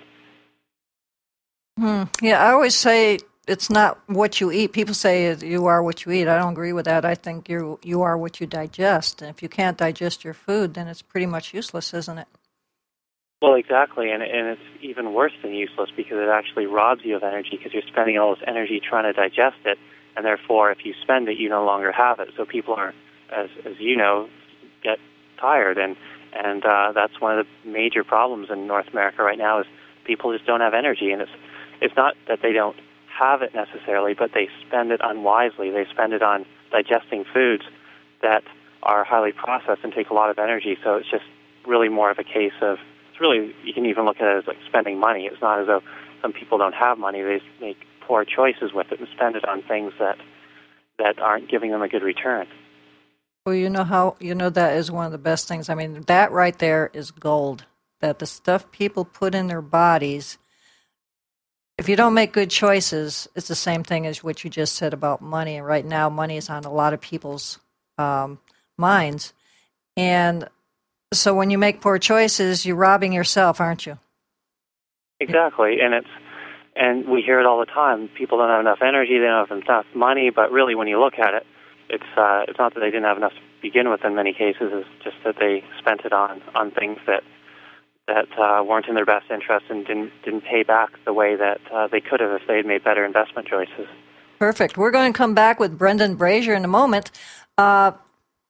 Hmm. 1.78 2.04
Yeah, 2.20 2.44
I 2.44 2.52
always 2.52 2.74
say 2.74 3.20
it's 3.50 3.68
not 3.68 3.98
what 4.06 4.40
you 4.40 4.52
eat. 4.52 4.72
People 4.72 4.94
say 4.94 5.34
you 5.34 5.66
are 5.66 5.82
what 5.82 6.06
you 6.06 6.12
eat. 6.12 6.28
I 6.28 6.38
don't 6.38 6.52
agree 6.52 6.72
with 6.72 6.84
that. 6.84 7.04
I 7.04 7.16
think 7.16 7.48
you 7.48 7.80
you 7.82 8.02
are 8.02 8.16
what 8.16 8.40
you 8.40 8.46
digest. 8.46 9.20
And 9.20 9.28
if 9.28 9.42
you 9.42 9.48
can't 9.48 9.76
digest 9.76 10.24
your 10.24 10.34
food, 10.34 10.74
then 10.74 10.86
it's 10.86 11.02
pretty 11.02 11.26
much 11.26 11.52
useless, 11.52 11.92
isn't 11.92 12.18
it? 12.18 12.28
Well, 13.42 13.54
exactly, 13.54 14.10
and 14.12 14.22
and 14.22 14.46
it's 14.48 14.68
even 14.82 15.12
worse 15.12 15.32
than 15.42 15.52
useless 15.52 15.90
because 15.96 16.18
it 16.18 16.28
actually 16.28 16.66
robs 16.66 17.00
you 17.04 17.16
of 17.16 17.24
energy 17.24 17.50
because 17.56 17.72
you're 17.72 17.90
spending 17.90 18.18
all 18.18 18.34
this 18.34 18.44
energy 18.46 18.80
trying 18.80 19.04
to 19.04 19.12
digest 19.12 19.60
it, 19.64 19.78
and 20.16 20.24
therefore, 20.24 20.70
if 20.70 20.84
you 20.84 20.94
spend 21.02 21.28
it, 21.28 21.36
you 21.36 21.48
no 21.48 21.64
longer 21.64 21.90
have 21.90 22.20
it. 22.20 22.28
So 22.36 22.44
people 22.44 22.74
are, 22.74 22.94
as 23.34 23.48
as 23.64 23.74
you 23.80 23.96
know, 23.96 24.28
get 24.84 24.98
tired, 25.40 25.76
and 25.76 25.96
and 26.32 26.64
uh, 26.64 26.92
that's 26.94 27.20
one 27.20 27.36
of 27.36 27.46
the 27.46 27.70
major 27.70 28.04
problems 28.04 28.48
in 28.48 28.68
North 28.68 28.88
America 28.92 29.24
right 29.24 29.38
now 29.38 29.60
is 29.60 29.66
people 30.04 30.32
just 30.32 30.46
don't 30.46 30.60
have 30.60 30.74
energy, 30.74 31.10
and 31.10 31.22
it's 31.22 31.32
it's 31.80 31.96
not 31.96 32.14
that 32.28 32.40
they 32.42 32.52
don't 32.52 32.76
have 33.18 33.42
it 33.42 33.54
necessarily, 33.54 34.14
but 34.14 34.30
they 34.34 34.48
spend 34.66 34.92
it 34.92 35.00
unwisely. 35.02 35.70
They 35.70 35.84
spend 35.90 36.12
it 36.12 36.22
on 36.22 36.46
digesting 36.70 37.24
foods 37.32 37.64
that 38.22 38.42
are 38.82 39.04
highly 39.04 39.32
processed 39.32 39.80
and 39.82 39.92
take 39.92 40.10
a 40.10 40.14
lot 40.14 40.30
of 40.30 40.38
energy. 40.38 40.76
So 40.82 40.96
it's 40.96 41.10
just 41.10 41.24
really 41.66 41.88
more 41.88 42.10
of 42.10 42.18
a 42.18 42.24
case 42.24 42.56
of 42.62 42.78
it's 43.10 43.20
really 43.20 43.54
you 43.64 43.72
can 43.72 43.86
even 43.86 44.04
look 44.04 44.20
at 44.20 44.28
it 44.28 44.38
as 44.38 44.46
like 44.46 44.58
spending 44.66 44.98
money. 44.98 45.28
It's 45.30 45.42
not 45.42 45.60
as 45.60 45.66
though 45.66 45.82
some 46.22 46.32
people 46.32 46.58
don't 46.58 46.74
have 46.74 46.98
money; 46.98 47.22
they 47.22 47.40
make 47.60 47.78
poor 48.06 48.24
choices 48.24 48.72
with 48.74 48.92
it 48.92 48.98
and 49.00 49.08
spend 49.14 49.36
it 49.36 49.46
on 49.48 49.62
things 49.62 49.92
that 49.98 50.18
that 50.98 51.18
aren't 51.18 51.50
giving 51.50 51.70
them 51.70 51.82
a 51.82 51.88
good 51.88 52.02
return. 52.02 52.46
Well, 53.46 53.54
you 53.54 53.70
know 53.70 53.84
how 53.84 54.16
you 54.20 54.34
know 54.34 54.50
that 54.50 54.76
is 54.76 54.90
one 54.90 55.06
of 55.06 55.12
the 55.12 55.18
best 55.18 55.48
things. 55.48 55.68
I 55.68 55.74
mean, 55.74 56.02
that 56.06 56.32
right 56.32 56.58
there 56.58 56.90
is 56.92 57.10
gold. 57.10 57.64
That 58.00 58.18
the 58.18 58.26
stuff 58.26 58.70
people 58.70 59.04
put 59.04 59.34
in 59.34 59.46
their 59.46 59.62
bodies. 59.62 60.38
If 61.80 61.88
you 61.88 61.96
don't 61.96 62.12
make 62.12 62.34
good 62.34 62.50
choices, 62.50 63.26
it's 63.34 63.48
the 63.48 63.54
same 63.54 63.82
thing 63.84 64.06
as 64.06 64.22
what 64.22 64.44
you 64.44 64.50
just 64.50 64.76
said 64.76 64.92
about 64.92 65.22
money. 65.22 65.56
And 65.56 65.66
right 65.66 65.84
now, 65.84 66.10
money 66.10 66.36
is 66.36 66.50
on 66.50 66.64
a 66.64 66.70
lot 66.70 66.92
of 66.92 67.00
people's 67.00 67.58
um, 67.96 68.38
minds, 68.76 69.32
and 69.96 70.46
so 71.14 71.34
when 71.34 71.48
you 71.48 71.56
make 71.56 71.80
poor 71.80 71.98
choices, 71.98 72.66
you're 72.66 72.76
robbing 72.76 73.14
yourself, 73.14 73.62
aren't 73.62 73.86
you? 73.86 73.98
Exactly, 75.20 75.78
and 75.80 75.94
it's 75.94 76.08
and 76.76 77.08
we 77.08 77.22
hear 77.22 77.40
it 77.40 77.46
all 77.46 77.58
the 77.60 77.72
time. 77.72 78.10
People 78.16 78.36
don't 78.36 78.50
have 78.50 78.60
enough 78.60 78.82
energy, 78.82 79.18
they 79.18 79.24
don't 79.24 79.48
have 79.48 79.58
enough 79.58 79.86
money, 79.94 80.28
but 80.28 80.52
really, 80.52 80.74
when 80.74 80.86
you 80.86 81.00
look 81.00 81.14
at 81.18 81.32
it, 81.32 81.46
it's 81.88 82.04
uh, 82.14 82.42
it's 82.46 82.58
not 82.58 82.74
that 82.74 82.80
they 82.80 82.90
didn't 82.90 83.04
have 83.04 83.16
enough 83.16 83.32
to 83.32 83.40
begin 83.62 83.88
with. 83.88 84.04
In 84.04 84.14
many 84.14 84.34
cases, 84.34 84.68
it's 84.70 84.88
just 85.02 85.16
that 85.24 85.36
they 85.40 85.64
spent 85.78 86.02
it 86.04 86.12
on 86.12 86.42
on 86.54 86.72
things 86.72 86.98
that 87.06 87.22
that 88.10 88.26
uh, 88.38 88.62
weren't 88.64 88.86
in 88.86 88.94
their 88.96 89.06
best 89.06 89.30
interest 89.30 89.66
and 89.70 89.86
didn't 89.86 90.10
didn't 90.24 90.42
pay 90.42 90.64
back 90.64 90.90
the 91.04 91.12
way 91.12 91.36
that 91.36 91.60
uh, 91.72 91.86
they 91.88 92.00
could 92.00 92.20
have 92.20 92.32
if 92.32 92.42
they 92.46 92.56
had 92.56 92.66
made 92.66 92.82
better 92.82 93.04
investment 93.04 93.46
choices. 93.46 93.86
Perfect. 94.38 94.76
We're 94.76 94.90
going 94.90 95.12
to 95.12 95.16
come 95.16 95.34
back 95.34 95.60
with 95.60 95.78
Brendan 95.78 96.16
Brazier 96.16 96.54
in 96.54 96.64
a 96.64 96.68
moment. 96.68 97.12
Uh, 97.56 97.92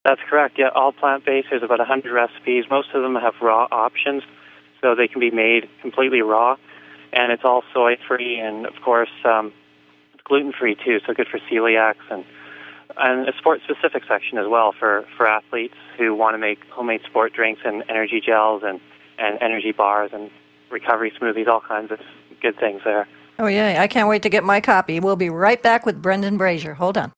That's 0.04 0.20
correct. 0.28 0.56
Yeah, 0.58 0.68
all 0.74 0.92
plant 0.92 1.24
based. 1.26 1.48
There's 1.50 1.62
about 1.62 1.78
100 1.78 2.12
recipes. 2.12 2.64
Most 2.70 2.88
of 2.94 3.02
them 3.02 3.14
have 3.16 3.34
raw 3.42 3.68
options, 3.70 4.22
so 4.80 4.94
they 4.94 5.08
can 5.08 5.20
be 5.20 5.30
made 5.30 5.68
completely 5.82 6.22
raw. 6.22 6.56
And 7.12 7.32
it's 7.32 7.42
all 7.44 7.62
soy 7.74 7.96
free, 8.08 8.38
and 8.38 8.66
of 8.66 8.74
course, 8.84 9.10
um, 9.24 9.52
gluten 10.24 10.52
free 10.58 10.76
too. 10.76 11.00
So 11.06 11.12
good 11.12 11.28
for 11.28 11.38
celiacs 11.50 12.06
and 12.10 12.24
and 12.96 13.28
a 13.28 13.32
sport 13.38 13.60
specific 13.64 14.02
section 14.08 14.38
as 14.38 14.46
well 14.48 14.74
for, 14.76 15.04
for 15.16 15.26
athletes 15.26 15.74
who 15.96 16.14
want 16.14 16.34
to 16.34 16.38
make 16.38 16.58
homemade 16.70 17.00
sport 17.08 17.32
drinks 17.32 17.60
and 17.64 17.84
energy 17.88 18.20
gels 18.20 18.62
and, 18.64 18.80
and 19.18 19.40
energy 19.40 19.72
bars 19.72 20.10
and 20.12 20.30
recovery 20.70 21.12
smoothies, 21.20 21.46
all 21.46 21.60
kinds 21.60 21.90
of 21.90 21.98
good 22.42 22.58
things 22.58 22.80
there. 22.84 23.06
Oh, 23.38 23.46
yeah. 23.46 23.80
I 23.80 23.86
can't 23.86 24.08
wait 24.08 24.22
to 24.22 24.28
get 24.28 24.44
my 24.44 24.60
copy. 24.60 25.00
We'll 25.00 25.16
be 25.16 25.30
right 25.30 25.62
back 25.62 25.86
with 25.86 26.02
Brendan 26.02 26.36
Brazier. 26.36 26.74
Hold 26.74 26.98
on. 26.98 27.12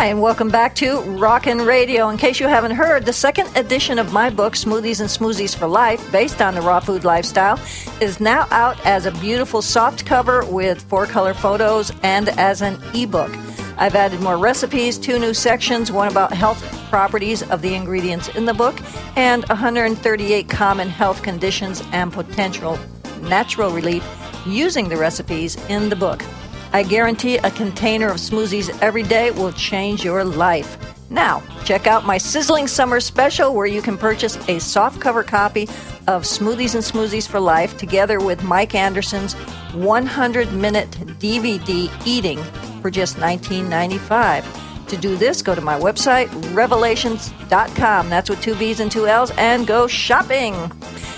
Hi, 0.00 0.06
and 0.06 0.22
welcome 0.22 0.48
back 0.48 0.74
to 0.76 1.02
Rockin' 1.02 1.58
Radio. 1.58 2.08
In 2.08 2.16
case 2.16 2.40
you 2.40 2.48
haven't 2.48 2.70
heard, 2.70 3.04
the 3.04 3.12
second 3.12 3.54
edition 3.54 3.98
of 3.98 4.14
my 4.14 4.30
book, 4.30 4.54
Smoothies 4.54 5.00
and 5.00 5.10
Smoothies 5.10 5.54
for 5.54 5.66
Life, 5.66 6.10
based 6.10 6.40
on 6.40 6.54
the 6.54 6.62
raw 6.62 6.80
food 6.80 7.04
lifestyle, 7.04 7.60
is 8.00 8.18
now 8.18 8.48
out 8.50 8.80
as 8.86 9.04
a 9.04 9.10
beautiful 9.10 9.60
soft 9.60 10.06
cover 10.06 10.42
with 10.46 10.80
four 10.80 11.04
color 11.04 11.34
photos 11.34 11.92
and 12.02 12.30
as 12.30 12.62
an 12.62 12.80
ebook. 12.94 13.30
I've 13.76 13.94
added 13.94 14.22
more 14.22 14.38
recipes, 14.38 14.96
two 14.96 15.18
new 15.18 15.34
sections, 15.34 15.92
one 15.92 16.08
about 16.08 16.32
health 16.32 16.62
properties 16.88 17.42
of 17.50 17.60
the 17.60 17.74
ingredients 17.74 18.28
in 18.28 18.46
the 18.46 18.54
book, 18.54 18.80
and 19.16 19.44
138 19.50 20.48
common 20.48 20.88
health 20.88 21.22
conditions 21.22 21.82
and 21.92 22.10
potential 22.10 22.78
natural 23.20 23.70
relief 23.70 24.02
using 24.46 24.88
the 24.88 24.96
recipes 24.96 25.56
in 25.68 25.90
the 25.90 25.96
book. 25.96 26.22
I 26.72 26.84
guarantee 26.84 27.36
a 27.38 27.50
container 27.50 28.08
of 28.08 28.18
smoothies 28.18 28.76
every 28.80 29.02
day 29.02 29.30
will 29.32 29.52
change 29.52 30.04
your 30.04 30.24
life. 30.24 30.76
Now, 31.10 31.42
check 31.64 31.88
out 31.88 32.06
my 32.06 32.18
sizzling 32.18 32.68
summer 32.68 33.00
special 33.00 33.54
where 33.54 33.66
you 33.66 33.82
can 33.82 33.98
purchase 33.98 34.36
a 34.36 34.58
softcover 34.58 35.26
copy 35.26 35.64
of 36.06 36.22
Smoothies 36.22 36.74
and 36.74 36.84
Smoothies 36.84 37.26
for 37.28 37.40
Life 37.40 37.76
together 37.76 38.20
with 38.20 38.44
Mike 38.44 38.76
Anderson's 38.76 39.34
100 39.74 40.52
minute 40.52 40.90
DVD 41.18 41.90
eating 42.06 42.40
for 42.80 42.90
just 42.90 43.16
$19.95. 43.16 44.86
To 44.86 44.96
do 44.96 45.16
this, 45.16 45.42
go 45.42 45.54
to 45.56 45.60
my 45.60 45.78
website, 45.78 46.28
revelations.com. 46.54 48.08
That's 48.08 48.30
with 48.30 48.40
two 48.40 48.54
V's 48.54 48.78
and 48.80 48.90
two 48.90 49.06
L's, 49.08 49.32
and 49.32 49.66
go 49.66 49.88
shopping. 49.88 50.54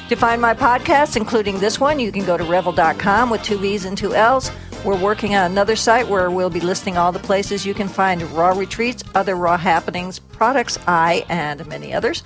To 0.09 0.16
find 0.16 0.42
my 0.42 0.52
podcasts, 0.54 1.16
including 1.16 1.59
this 1.59 1.78
one, 1.78 1.99
you 1.99 2.12
can 2.12 2.25
go 2.25 2.37
to 2.37 2.44
revel.com 2.44 3.30
with 3.30 3.42
two 3.42 3.59
V's 3.59 3.85
and 3.85 3.97
two 3.97 4.14
L's 4.14 4.50
we're 4.85 4.99
working 4.99 5.35
on 5.35 5.51
another 5.51 5.77
site 5.77 6.09
where 6.09 6.31
we'll 6.31 6.51
be 6.51 6.61
listing 6.61 6.97
all 6.97 7.12
the 7.12 7.19
places 7.19 7.65
you 7.65 7.75
can 7.75 7.89
find 7.89 8.23
raw 8.33 8.51
retreats, 8.51 9.05
other 9.15 9.37
raw 9.37 9.57
happenings, 9.57 10.19
products 10.19 10.79
I 10.87 11.25
and 11.29 11.67
many 11.67 11.95
others 11.95 12.23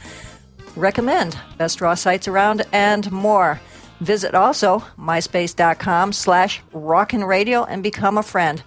recommend, 0.76 1.38
best 1.56 1.80
raw 1.80 1.94
sites 1.94 2.28
around, 2.28 2.64
and 2.72 3.10
more. 3.10 3.60
Visit 4.00 4.34
also 4.34 4.80
myspace.com 4.98 6.12
slash 6.12 6.62
rockin' 6.72 7.24
radio 7.24 7.64
and 7.64 7.82
become 7.82 8.18
a 8.18 8.22
friend. 8.22 8.62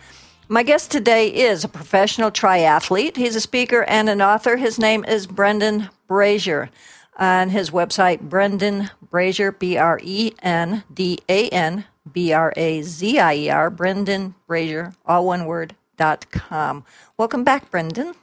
My 0.47 0.63
guest 0.63 0.89
today 0.89 1.27
is 1.27 1.63
a 1.63 1.69
professional 1.69 2.31
triathlete. 2.31 3.15
He's 3.15 3.35
a 3.35 3.41
speaker 3.41 3.83
and 3.83 4.09
an 4.09 4.21
author. 4.21 4.57
His 4.57 4.79
name 4.79 5.05
is 5.05 5.27
Brendan 5.27 5.89
Brazier. 6.07 6.71
On 7.17 7.49
his 7.49 7.69
website, 7.69 8.21
Brendan 8.21 8.89
Brazier, 9.11 9.51
B 9.51 9.77
R 9.77 9.99
E 10.01 10.33
N 10.41 10.83
D 10.91 11.19
A 11.27 11.49
N 11.49 11.85
B 12.13 12.33
R 12.33 12.53
A 12.55 12.81
Z 12.81 13.19
I 13.19 13.35
E 13.35 13.49
R, 13.49 13.69
Brendan 13.69 14.35
Brazier, 14.47 14.93
all 15.05 15.25
one 15.25 15.45
word, 15.45 15.75
dot 15.97 16.29
com. 16.31 16.83
Welcome 17.17 17.43
back, 17.43 17.69
Brendan. 17.69 18.13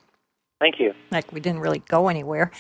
Thank 0.60 0.80
you. 0.80 0.94
Like 1.10 1.32
we 1.32 1.40
didn't 1.40 1.60
really 1.60 1.80
go 1.80 2.08
anywhere. 2.08 2.50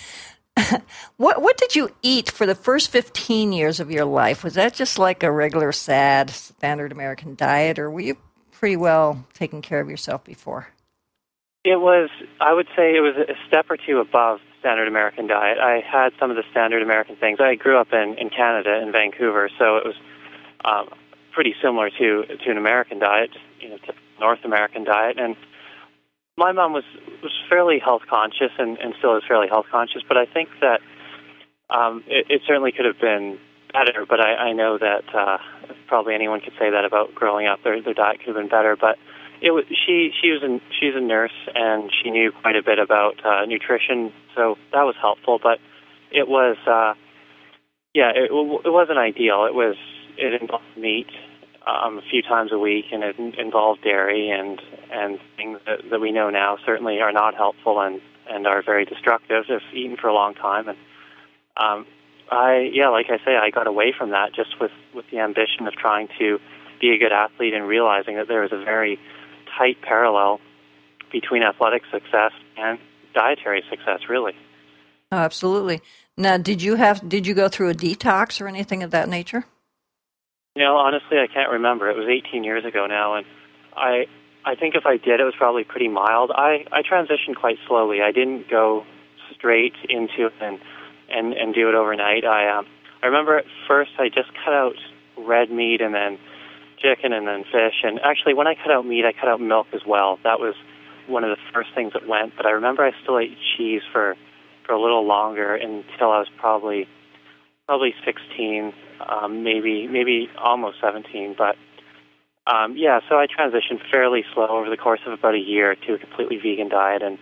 what 1.16 1.42
what 1.42 1.56
did 1.56 1.74
you 1.74 1.90
eat 2.02 2.30
for 2.30 2.46
the 2.46 2.54
first 2.54 2.90
15 2.90 3.52
years 3.52 3.80
of 3.80 3.90
your 3.90 4.04
life? 4.04 4.44
Was 4.44 4.54
that 4.54 4.74
just 4.74 4.98
like 4.98 5.22
a 5.22 5.30
regular 5.30 5.72
sad 5.72 6.30
standard 6.30 6.92
American 6.92 7.34
diet 7.34 7.78
or 7.78 7.90
were 7.90 8.00
you 8.00 8.16
pretty 8.52 8.76
well 8.76 9.24
taking 9.34 9.62
care 9.62 9.80
of 9.80 9.90
yourself 9.90 10.24
before? 10.24 10.68
It 11.64 11.80
was 11.80 12.10
I 12.40 12.52
would 12.52 12.68
say 12.76 12.96
it 12.96 13.00
was 13.00 13.16
a 13.16 13.34
step 13.48 13.66
or 13.70 13.76
two 13.76 13.98
above 13.98 14.40
standard 14.60 14.88
American 14.88 15.26
diet. 15.26 15.58
I 15.58 15.80
had 15.80 16.12
some 16.18 16.30
of 16.30 16.36
the 16.36 16.44
standard 16.50 16.82
American 16.82 17.16
things. 17.16 17.38
I 17.40 17.54
grew 17.54 17.78
up 17.78 17.92
in 17.92 18.16
in 18.18 18.30
Canada 18.30 18.80
in 18.82 18.92
Vancouver, 18.92 19.50
so 19.58 19.76
it 19.76 19.84
was 19.84 19.94
um, 20.64 20.88
pretty 21.36 21.54
similar 21.62 21.90
to 21.90 22.24
to 22.26 22.50
an 22.50 22.56
American 22.56 22.98
diet, 22.98 23.30
you 23.60 23.68
know, 23.68 23.76
North 24.18 24.40
American 24.42 24.84
diet. 24.84 25.18
And 25.18 25.36
my 26.38 26.50
mom 26.50 26.72
was 26.72 26.84
was 27.22 27.32
fairly 27.48 27.78
health 27.78 28.02
conscious 28.08 28.52
and, 28.58 28.78
and 28.78 28.94
still 28.98 29.16
is 29.18 29.22
fairly 29.28 29.46
health 29.46 29.66
conscious. 29.70 30.02
But 30.08 30.16
I 30.16 30.24
think 30.24 30.48
that 30.62 30.80
um, 31.68 32.02
it, 32.06 32.26
it 32.30 32.40
certainly 32.46 32.72
could 32.72 32.86
have 32.86 32.98
been 32.98 33.38
better. 33.70 34.06
But 34.08 34.18
I, 34.18 34.48
I 34.48 34.52
know 34.54 34.78
that 34.78 35.04
uh, 35.14 35.36
probably 35.86 36.14
anyone 36.14 36.40
could 36.40 36.54
say 36.58 36.70
that 36.70 36.86
about 36.86 37.14
growing 37.14 37.46
up. 37.46 37.62
Their 37.62 37.82
their 37.82 37.94
diet 37.94 38.20
could 38.20 38.28
have 38.28 38.36
been 38.36 38.48
better. 38.48 38.74
But 38.74 38.96
it 39.42 39.50
was 39.50 39.64
she 39.68 40.12
she 40.22 40.30
was 40.30 40.42
a, 40.42 40.58
she's 40.80 40.96
a 40.96 41.00
nurse 41.02 41.36
and 41.54 41.92
she 42.02 42.10
knew 42.10 42.32
quite 42.32 42.56
a 42.56 42.62
bit 42.62 42.78
about 42.78 43.22
uh, 43.22 43.44
nutrition, 43.44 44.10
so 44.34 44.56
that 44.72 44.88
was 44.88 44.96
helpful. 44.98 45.38
But 45.40 45.58
it 46.10 46.28
was. 46.28 46.56
Uh, 46.66 46.94
yeah, 47.92 48.10
it, 48.14 48.28
it 48.28 48.72
wasn't 48.72 48.98
ideal. 48.98 49.46
It 49.48 49.54
was 49.54 49.74
it 50.18 50.40
involved 50.40 50.64
meat 50.76 51.08
um, 51.66 51.98
a 51.98 52.02
few 52.02 52.22
times 52.22 52.52
a 52.52 52.58
week, 52.58 52.86
and 52.92 53.02
it 53.02 53.18
involved 53.18 53.82
dairy 53.82 54.30
and 54.30 54.60
and 54.92 55.18
things 55.36 55.58
that, 55.66 55.90
that 55.90 56.00
we 56.00 56.12
know 56.12 56.30
now 56.30 56.58
certainly 56.64 57.00
are 57.00 57.12
not 57.12 57.34
helpful 57.34 57.80
and 57.80 58.00
and 58.28 58.46
are 58.46 58.62
very 58.62 58.84
destructive 58.84 59.44
if 59.48 59.62
eaten 59.72 59.96
for 59.96 60.08
a 60.08 60.14
long 60.14 60.34
time. 60.34 60.68
And 60.68 60.78
um, 61.56 61.86
I, 62.30 62.70
yeah, 62.72 62.88
like 62.88 63.06
I 63.08 63.18
say, 63.24 63.36
I 63.36 63.50
got 63.50 63.66
away 63.66 63.94
from 63.96 64.10
that 64.10 64.34
just 64.34 64.60
with 64.60 64.72
with 64.94 65.04
the 65.10 65.18
ambition 65.18 65.66
of 65.66 65.74
trying 65.74 66.08
to 66.18 66.38
be 66.80 66.90
a 66.90 66.98
good 66.98 67.12
athlete 67.12 67.54
and 67.54 67.66
realizing 67.66 68.16
that 68.16 68.28
there 68.28 68.44
is 68.44 68.52
a 68.52 68.62
very 68.64 68.98
tight 69.56 69.80
parallel 69.82 70.40
between 71.10 71.42
athletic 71.42 71.82
success 71.90 72.32
and 72.56 72.78
dietary 73.14 73.62
success, 73.70 74.00
really. 74.08 74.32
Oh, 75.12 75.18
absolutely. 75.18 75.80
Now, 76.16 76.36
did 76.36 76.62
you 76.62 76.74
have 76.76 77.08
did 77.08 77.26
you 77.26 77.34
go 77.34 77.48
through 77.48 77.70
a 77.70 77.74
detox 77.74 78.40
or 78.40 78.48
anything 78.48 78.82
of 78.82 78.90
that 78.90 79.08
nature? 79.08 79.44
You 80.56 80.64
know, 80.64 80.76
honestly, 80.78 81.18
I 81.18 81.26
can't 81.26 81.50
remember. 81.52 81.90
It 81.90 81.96
was 81.98 82.08
18 82.08 82.42
years 82.42 82.64
ago 82.64 82.86
now, 82.86 83.14
and 83.14 83.26
I 83.76 84.06
I 84.42 84.54
think 84.54 84.74
if 84.74 84.86
I 84.86 84.96
did, 84.96 85.20
it 85.20 85.24
was 85.24 85.34
probably 85.36 85.64
pretty 85.64 85.88
mild. 85.88 86.32
I 86.34 86.64
I 86.72 86.80
transitioned 86.80 87.36
quite 87.36 87.58
slowly. 87.68 88.00
I 88.00 88.10
didn't 88.10 88.48
go 88.48 88.86
straight 89.34 89.74
into 89.90 90.26
it 90.26 90.32
and 90.40 90.58
and 91.10 91.34
and 91.34 91.54
do 91.54 91.68
it 91.68 91.74
overnight. 91.74 92.24
I 92.24 92.48
um 92.48 92.66
I 93.02 93.06
remember 93.06 93.36
at 93.36 93.44
first 93.68 93.90
I 93.98 94.08
just 94.08 94.30
cut 94.42 94.54
out 94.54 94.76
red 95.18 95.50
meat 95.50 95.82
and 95.82 95.94
then 95.94 96.18
chicken 96.78 97.12
and 97.12 97.28
then 97.28 97.44
fish. 97.44 97.84
And 97.84 98.00
actually, 98.00 98.32
when 98.32 98.46
I 98.46 98.54
cut 98.54 98.72
out 98.72 98.86
meat, 98.86 99.04
I 99.04 99.12
cut 99.12 99.28
out 99.28 99.42
milk 99.42 99.66
as 99.74 99.82
well. 99.86 100.18
That 100.24 100.40
was 100.40 100.54
one 101.06 101.22
of 101.22 101.28
the 101.28 101.42
first 101.52 101.68
things 101.74 101.92
that 101.92 102.08
went. 102.08 102.32
But 102.34 102.46
I 102.46 102.50
remember 102.52 102.82
I 102.82 102.92
still 103.02 103.18
ate 103.18 103.36
cheese 103.58 103.82
for 103.92 104.16
for 104.64 104.72
a 104.72 104.80
little 104.80 105.06
longer 105.06 105.54
until 105.54 106.10
I 106.12 106.18
was 106.18 106.28
probably 106.38 106.88
probably 107.66 107.94
16 108.04 108.72
um, 109.00 109.42
maybe 109.42 109.86
maybe 109.86 110.28
almost 110.38 110.78
17. 110.80 111.34
But 111.36 111.56
um, 112.46 112.76
yeah, 112.76 113.00
so 113.08 113.16
I 113.16 113.26
transitioned 113.26 113.80
fairly 113.90 114.24
slow 114.34 114.46
over 114.46 114.70
the 114.70 114.76
course 114.76 115.00
of 115.06 115.12
about 115.12 115.34
a 115.34 115.38
year 115.38 115.74
to 115.74 115.94
a 115.94 115.98
completely 115.98 116.38
vegan 116.38 116.68
diet, 116.68 117.02
and 117.02 117.18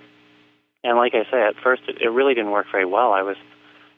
and 0.82 0.96
like 0.96 1.14
I 1.14 1.24
say, 1.30 1.42
at 1.42 1.56
first 1.62 1.82
it, 1.88 2.00
it 2.00 2.08
really 2.08 2.34
didn't 2.34 2.50
work 2.50 2.66
very 2.70 2.84
well. 2.84 3.12
I 3.12 3.22
was 3.22 3.36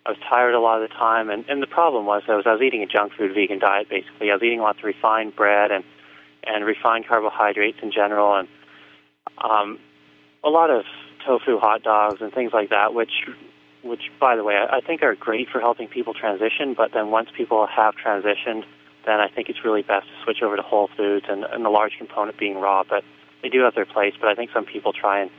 I 0.04 0.10
was 0.10 0.18
tired 0.28 0.54
a 0.54 0.60
lot 0.60 0.82
of 0.82 0.88
the 0.88 0.94
time, 0.94 1.30
and 1.30 1.44
and 1.48 1.62
the 1.62 1.66
problem 1.66 2.06
was 2.06 2.22
I 2.28 2.36
was 2.36 2.46
I 2.46 2.52
was 2.52 2.62
eating 2.62 2.82
a 2.82 2.86
junk 2.86 3.12
food 3.14 3.34
vegan 3.34 3.58
diet 3.58 3.88
basically. 3.88 4.30
I 4.30 4.34
was 4.34 4.42
eating 4.42 4.60
lots 4.60 4.78
of 4.78 4.84
refined 4.84 5.34
bread 5.34 5.70
and 5.70 5.84
and 6.44 6.64
refined 6.64 7.08
carbohydrates 7.08 7.78
in 7.82 7.90
general, 7.90 8.36
and 8.36 8.48
um, 9.38 9.78
a 10.44 10.48
lot 10.48 10.70
of 10.70 10.84
tofu 11.26 11.58
hot 11.58 11.82
dogs 11.82 12.20
and 12.20 12.32
things 12.32 12.52
like 12.52 12.70
that, 12.70 12.94
which 12.94 13.10
which, 13.88 14.10
by 14.20 14.36
the 14.36 14.44
way, 14.44 14.54
I, 14.56 14.80
think 14.80 15.02
are 15.02 15.14
great 15.14 15.48
for 15.48 15.60
helping 15.60 15.88
people 15.88 16.14
transition. 16.14 16.74
But 16.76 16.92
then 16.92 17.10
once 17.10 17.28
people 17.36 17.66
have 17.66 17.94
transitioned, 17.94 18.64
then 19.06 19.20
I 19.20 19.28
think 19.28 19.48
it's 19.48 19.64
really 19.64 19.82
best 19.82 20.06
to 20.06 20.24
switch 20.24 20.42
over 20.42 20.56
to 20.56 20.62
whole 20.62 20.88
foods 20.96 21.26
and, 21.28 21.44
and 21.44 21.64
the 21.64 21.70
large 21.70 21.92
component 21.98 22.38
being 22.38 22.58
raw. 22.58 22.82
But 22.88 23.04
they 23.42 23.48
do 23.48 23.60
have 23.60 23.74
their 23.74 23.86
place. 23.86 24.14
But 24.20 24.28
I 24.28 24.34
think 24.34 24.50
some 24.52 24.64
people 24.64 24.92
try 24.92 25.20
and 25.20 25.30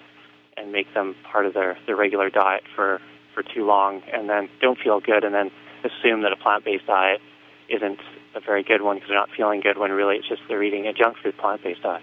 and 0.58 0.72
make 0.72 0.92
them 0.94 1.16
part 1.24 1.46
of 1.46 1.54
their 1.54 1.78
their 1.86 1.96
regular 1.96 2.30
diet 2.30 2.64
for 2.76 3.00
for 3.34 3.44
too 3.44 3.66
long 3.66 4.02
and 4.12 4.28
then 4.28 4.50
don't 4.60 4.80
feel 4.80 5.00
good 5.00 5.24
and 5.24 5.34
then 5.34 5.52
assume 5.84 6.24
that 6.24 6.32
a 6.32 6.36
plant-based 6.36 6.88
diet 6.88 7.22
isn't 7.70 8.00
a 8.34 8.40
very 8.40 8.64
good 8.64 8.82
one 8.82 8.98
because 8.98 9.10
they're 9.10 9.18
not 9.18 9.30
feeling 9.38 9.62
good 9.62 9.78
when 9.78 9.92
really 9.92 10.16
it's 10.16 10.28
just 10.28 10.42
they're 10.48 10.64
eating 10.64 10.88
a 10.88 10.94
junk 10.94 11.18
food 11.22 11.38
plant-based 11.38 11.84
diet. 11.84 12.02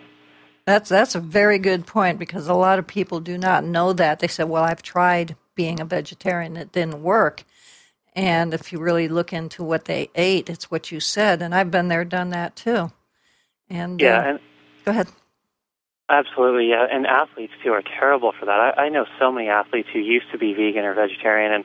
That's 0.67 0.89
that's 0.89 1.15
a 1.15 1.21
very 1.21 1.59
good 1.59 1.87
point 1.87 2.19
because 2.19 2.49
a 2.49 2.55
lot 2.55 2.79
of 2.79 2.87
people 2.87 3.21
do 3.21 3.37
not 3.37 3.65
know 3.65 3.93
that. 3.93 4.21
They 4.21 4.29
say, 4.29 4.45
"Well, 4.45 4.63
I've 4.63 4.83
tried 4.83 5.37
being 5.54 5.80
a 5.80 5.84
vegetarian; 5.84 6.56
it 6.56 6.73
didn't 6.73 7.02
work." 7.02 7.44
And 8.16 8.54
if 8.54 8.73
you 8.73 8.78
really 8.78 9.08
look 9.08 9.32
into 9.32 9.64
what 9.64 9.87
they 9.87 10.08
ate, 10.14 10.49
it's 10.49 10.70
what 10.70 10.92
you 10.92 11.00
said. 11.00 11.42
And 11.42 11.54
I've 11.54 11.70
been 11.70 11.88
there, 11.88 12.04
done 12.04 12.30
that 12.30 12.54
too. 12.54 12.92
And 13.68 14.00
yeah, 14.00 14.18
uh, 14.18 14.23
and 14.23 14.38
go 14.84 14.90
ahead. 14.92 15.08
Absolutely, 16.08 16.68
yeah. 16.68 16.87
And 16.90 17.06
athletes 17.06 17.54
too 17.62 17.73
are 17.73 17.82
terrible 17.82 18.32
for 18.38 18.46
that. 18.46 18.61
I, 18.78 18.84
I 18.84 18.88
know 18.88 19.06
so 19.18 19.32
many 19.32 19.49
athletes 19.49 19.88
who 19.92 19.99
used 19.99 20.30
to 20.32 20.38
be 20.38 20.52
vegan 20.52 20.84
or 20.84 20.94
vegetarian, 20.94 21.52
and 21.52 21.64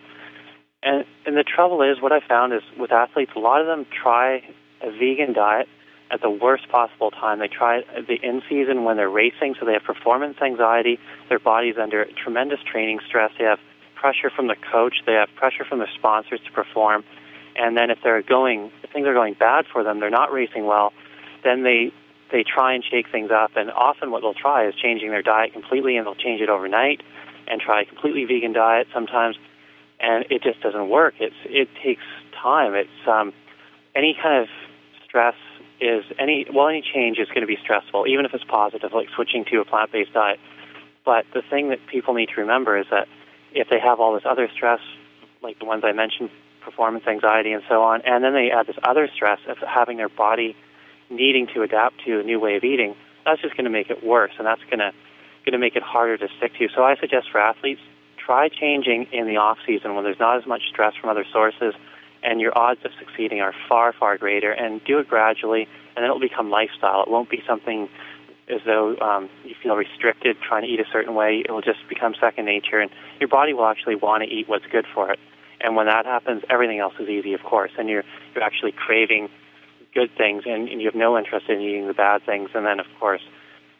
and 0.82 1.06
and 1.26 1.38
the 1.38 1.44
trouble 1.44 1.82
is, 1.82 2.02
what 2.02 2.12
I 2.12 2.20
found 2.26 2.54
is 2.54 2.62
with 2.78 2.92
athletes, 2.92 3.32
a 3.36 3.40
lot 3.40 3.62
of 3.62 3.68
them 3.68 3.86
try 3.86 4.42
a 4.82 4.92
vegan 4.92 5.34
diet 5.34 5.68
at 6.10 6.22
the 6.22 6.30
worst 6.30 6.70
possible 6.70 7.12
time. 7.12 7.40
They 7.40 7.50
try 7.50 7.80
it 7.80 8.08
the 8.08 8.16
in 8.24 8.42
season 8.50 8.86
when 8.86 8.98
they're 8.98 9.10
racing, 9.10 9.56
so 9.60 9.66
they 9.66 9.74
have 9.74 9.84
performance 9.84 10.38
anxiety. 10.42 11.00
Their 11.28 11.40
body's 11.40 11.76
under 11.78 12.06
tremendous 12.24 12.60
training 12.64 13.00
stress. 13.08 13.32
They 13.38 13.44
have 13.46 13.60
pressure 14.00 14.30
from 14.30 14.48
the 14.48 14.56
coach. 14.72 14.96
They 15.06 15.14
have 15.14 15.30
pressure 15.36 15.66
from 15.66 15.80
their 15.80 15.92
sponsors 15.94 16.40
to 16.46 16.52
perform. 16.52 17.04
And 17.56 17.76
then 17.76 17.90
if 17.90 18.00
they're 18.04 18.22
going, 18.22 18.72
if 18.84 18.92
things 18.92 19.06
are 19.08 19.14
going 19.14 19.34
bad 19.34 19.66
for 19.72 19.84
them, 19.84 20.00
they're 20.00 20.10
not 20.10 20.32
racing 20.32 20.66
well. 20.66 20.94
Then 21.44 21.64
they 21.64 21.92
they 22.32 22.44
try 22.44 22.74
and 22.74 22.84
shake 22.84 23.08
things 23.12 23.32
up. 23.32 23.52
And 23.56 23.72
often 23.72 24.12
what 24.12 24.22
they'll 24.22 24.36
try 24.36 24.68
is 24.68 24.76
changing 24.76 25.10
their 25.10 25.24
diet 25.24 25.52
completely, 25.52 25.98
and 25.98 26.06
they'll 26.06 26.16
change 26.16 26.42
it 26.42 26.50
overnight 26.50 27.02
and 27.48 27.60
try 27.60 27.82
a 27.82 27.86
completely 27.86 28.26
vegan 28.26 28.54
diet 28.54 28.88
sometimes. 28.94 29.36
And 30.00 30.26
it 30.30 30.44
just 30.44 30.62
doesn't 30.62 30.90
work. 30.90 31.16
It's 31.20 31.36
it 31.46 31.68
takes 31.84 32.04
time. 32.42 32.76
It's 32.76 33.08
um, 33.08 33.34
any 33.96 34.18
kind 34.22 34.44
of 34.44 34.48
stress 35.06 35.36
is 35.82 36.04
any 36.18 36.46
well 36.54 36.68
any 36.70 36.82
change 36.82 37.18
is 37.18 37.28
going 37.30 37.42
to 37.42 37.48
be 37.48 37.58
stressful, 37.62 38.06
even 38.08 38.26
if 38.26 38.34
it's 38.34 38.44
positive, 38.46 38.92
like 38.94 39.08
switching 39.16 39.44
to 39.52 39.60
a 39.60 39.66
plant-based 39.66 40.14
diet. 40.14 40.40
But 41.04 41.26
the 41.34 41.42
thing 41.42 41.70
that 41.70 41.80
people 41.88 42.14
need 42.14 42.30
to 42.36 42.42
remember 42.42 42.78
is 42.78 42.86
that 42.92 43.08
if 43.54 43.70
they 43.70 43.80
have 43.80 44.00
all 44.00 44.14
this 44.14 44.24
other 44.26 44.50
stress, 44.54 44.80
like 45.42 45.60
the 45.60 45.66
ones 45.66 45.84
I 45.86 45.92
mentioned, 45.92 46.30
performance 46.62 47.06
anxiety 47.08 47.52
and 47.52 47.64
so 47.68 47.82
on, 47.82 48.02
and 48.06 48.24
then 48.24 48.34
they 48.34 48.52
add 48.52 48.68
this 48.68 48.78
other 48.84 49.10
stress 49.14 49.40
of 49.48 49.58
having 49.58 49.98
their 49.98 50.10
body 50.10 50.56
needing 51.10 51.48
to 51.54 51.62
adapt 51.64 52.04
to 52.06 52.20
a 52.20 52.24
new 52.24 52.40
way 52.40 52.56
of 52.56 52.64
eating, 52.64 52.96
that's 53.26 53.42
just 53.42 53.56
going 53.56 53.66
to 53.66 53.72
make 53.72 53.90
it 53.90 54.04
worse, 54.04 54.32
and 54.38 54.46
that's 54.46 54.64
going 54.66 54.80
to 54.80 54.92
going 55.46 55.54
to 55.54 55.60
make 55.60 55.76
it 55.76 55.84
harder 55.84 56.18
to 56.18 56.28
stick 56.38 56.52
to. 56.60 56.68
So 56.76 56.84
I 56.84 56.96
suggest 56.98 57.32
for 57.32 57.40
athletes, 57.40 57.82
try 58.18 58.50
changing 58.50 59.08
in 59.14 59.26
the 59.26 59.38
off 59.38 59.58
season 59.66 59.96
when 59.96 60.04
there's 60.04 60.20
not 60.20 60.38
as 60.38 60.46
much 60.46 60.64
stress 60.70 60.94
from 61.00 61.10
other 61.10 61.26
sources 61.32 61.74
and 62.24 62.42
your 62.42 62.58
odds 62.58 62.82
of 62.84 62.92
succeeding 63.00 63.40
are 63.42 63.54
far, 63.68 63.94
far 63.94 64.18
greater. 64.18 64.52
And 64.52 64.84
do 64.84 65.00
it 65.00 65.08
gradually, 65.08 65.64
and 65.96 65.98
then 65.98 66.06
it'll 66.06 66.20
become 66.20 66.50
lifestyle. 66.50 67.04
It 67.04 67.10
won't 67.10 67.30
be 67.30 67.42
something 67.48 67.90
as 68.50 68.62
though 68.66 68.98
um, 68.98 69.30
you 69.46 69.56
feel 69.62 69.76
restricted 69.76 70.38
trying 70.42 70.64
to 70.64 70.68
eat 70.68 70.80
a 70.80 70.90
certain 70.92 71.14
way. 71.14 71.44
It 71.46 71.52
will 71.52 71.62
just 71.62 71.80
become 71.88 72.16
second 72.20 72.46
nature, 72.46 72.80
and 72.80 72.90
your 73.20 73.30
body 73.30 73.54
will 73.54 73.66
actually 73.66 73.96
want 73.96 74.24
to 74.24 74.30
eat 74.30 74.50
what's 74.50 74.66
good 74.72 74.86
for 74.94 75.12
it. 75.12 75.20
And 75.62 75.76
when 75.76 75.88
that 75.88 76.06
happens, 76.06 76.44
everything 76.50 76.80
else 76.80 76.94
is 77.00 77.10
easy, 77.10 77.34
of 77.34 77.42
course. 77.44 77.72
And 77.78 77.90
you're 77.90 78.04
you're 78.34 78.44
actually 78.44 78.72
craving 78.72 79.30
good 79.94 80.10
things, 80.18 80.44
and, 80.46 80.68
and 80.70 80.82
you 80.82 80.88
have 80.88 80.96
no 80.96 81.18
interest 81.18 81.48
in 81.50 81.60
eating 81.62 81.88
the 81.88 81.94
bad 81.94 82.26
things. 82.26 82.50
And 82.54 82.66
then, 82.66 82.80
of 82.80 82.86
course, 83.00 83.22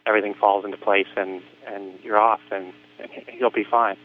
everything 0.06 0.34
falls 0.34 0.66
into 0.66 0.78
place, 0.78 1.08
and 1.16 1.42
and 1.68 2.00
you're 2.04 2.20
off, 2.20 2.42
and, 2.52 2.74
and 3.00 3.10
you'll 3.40 3.52
be 3.52 3.66
fine. 3.70 3.98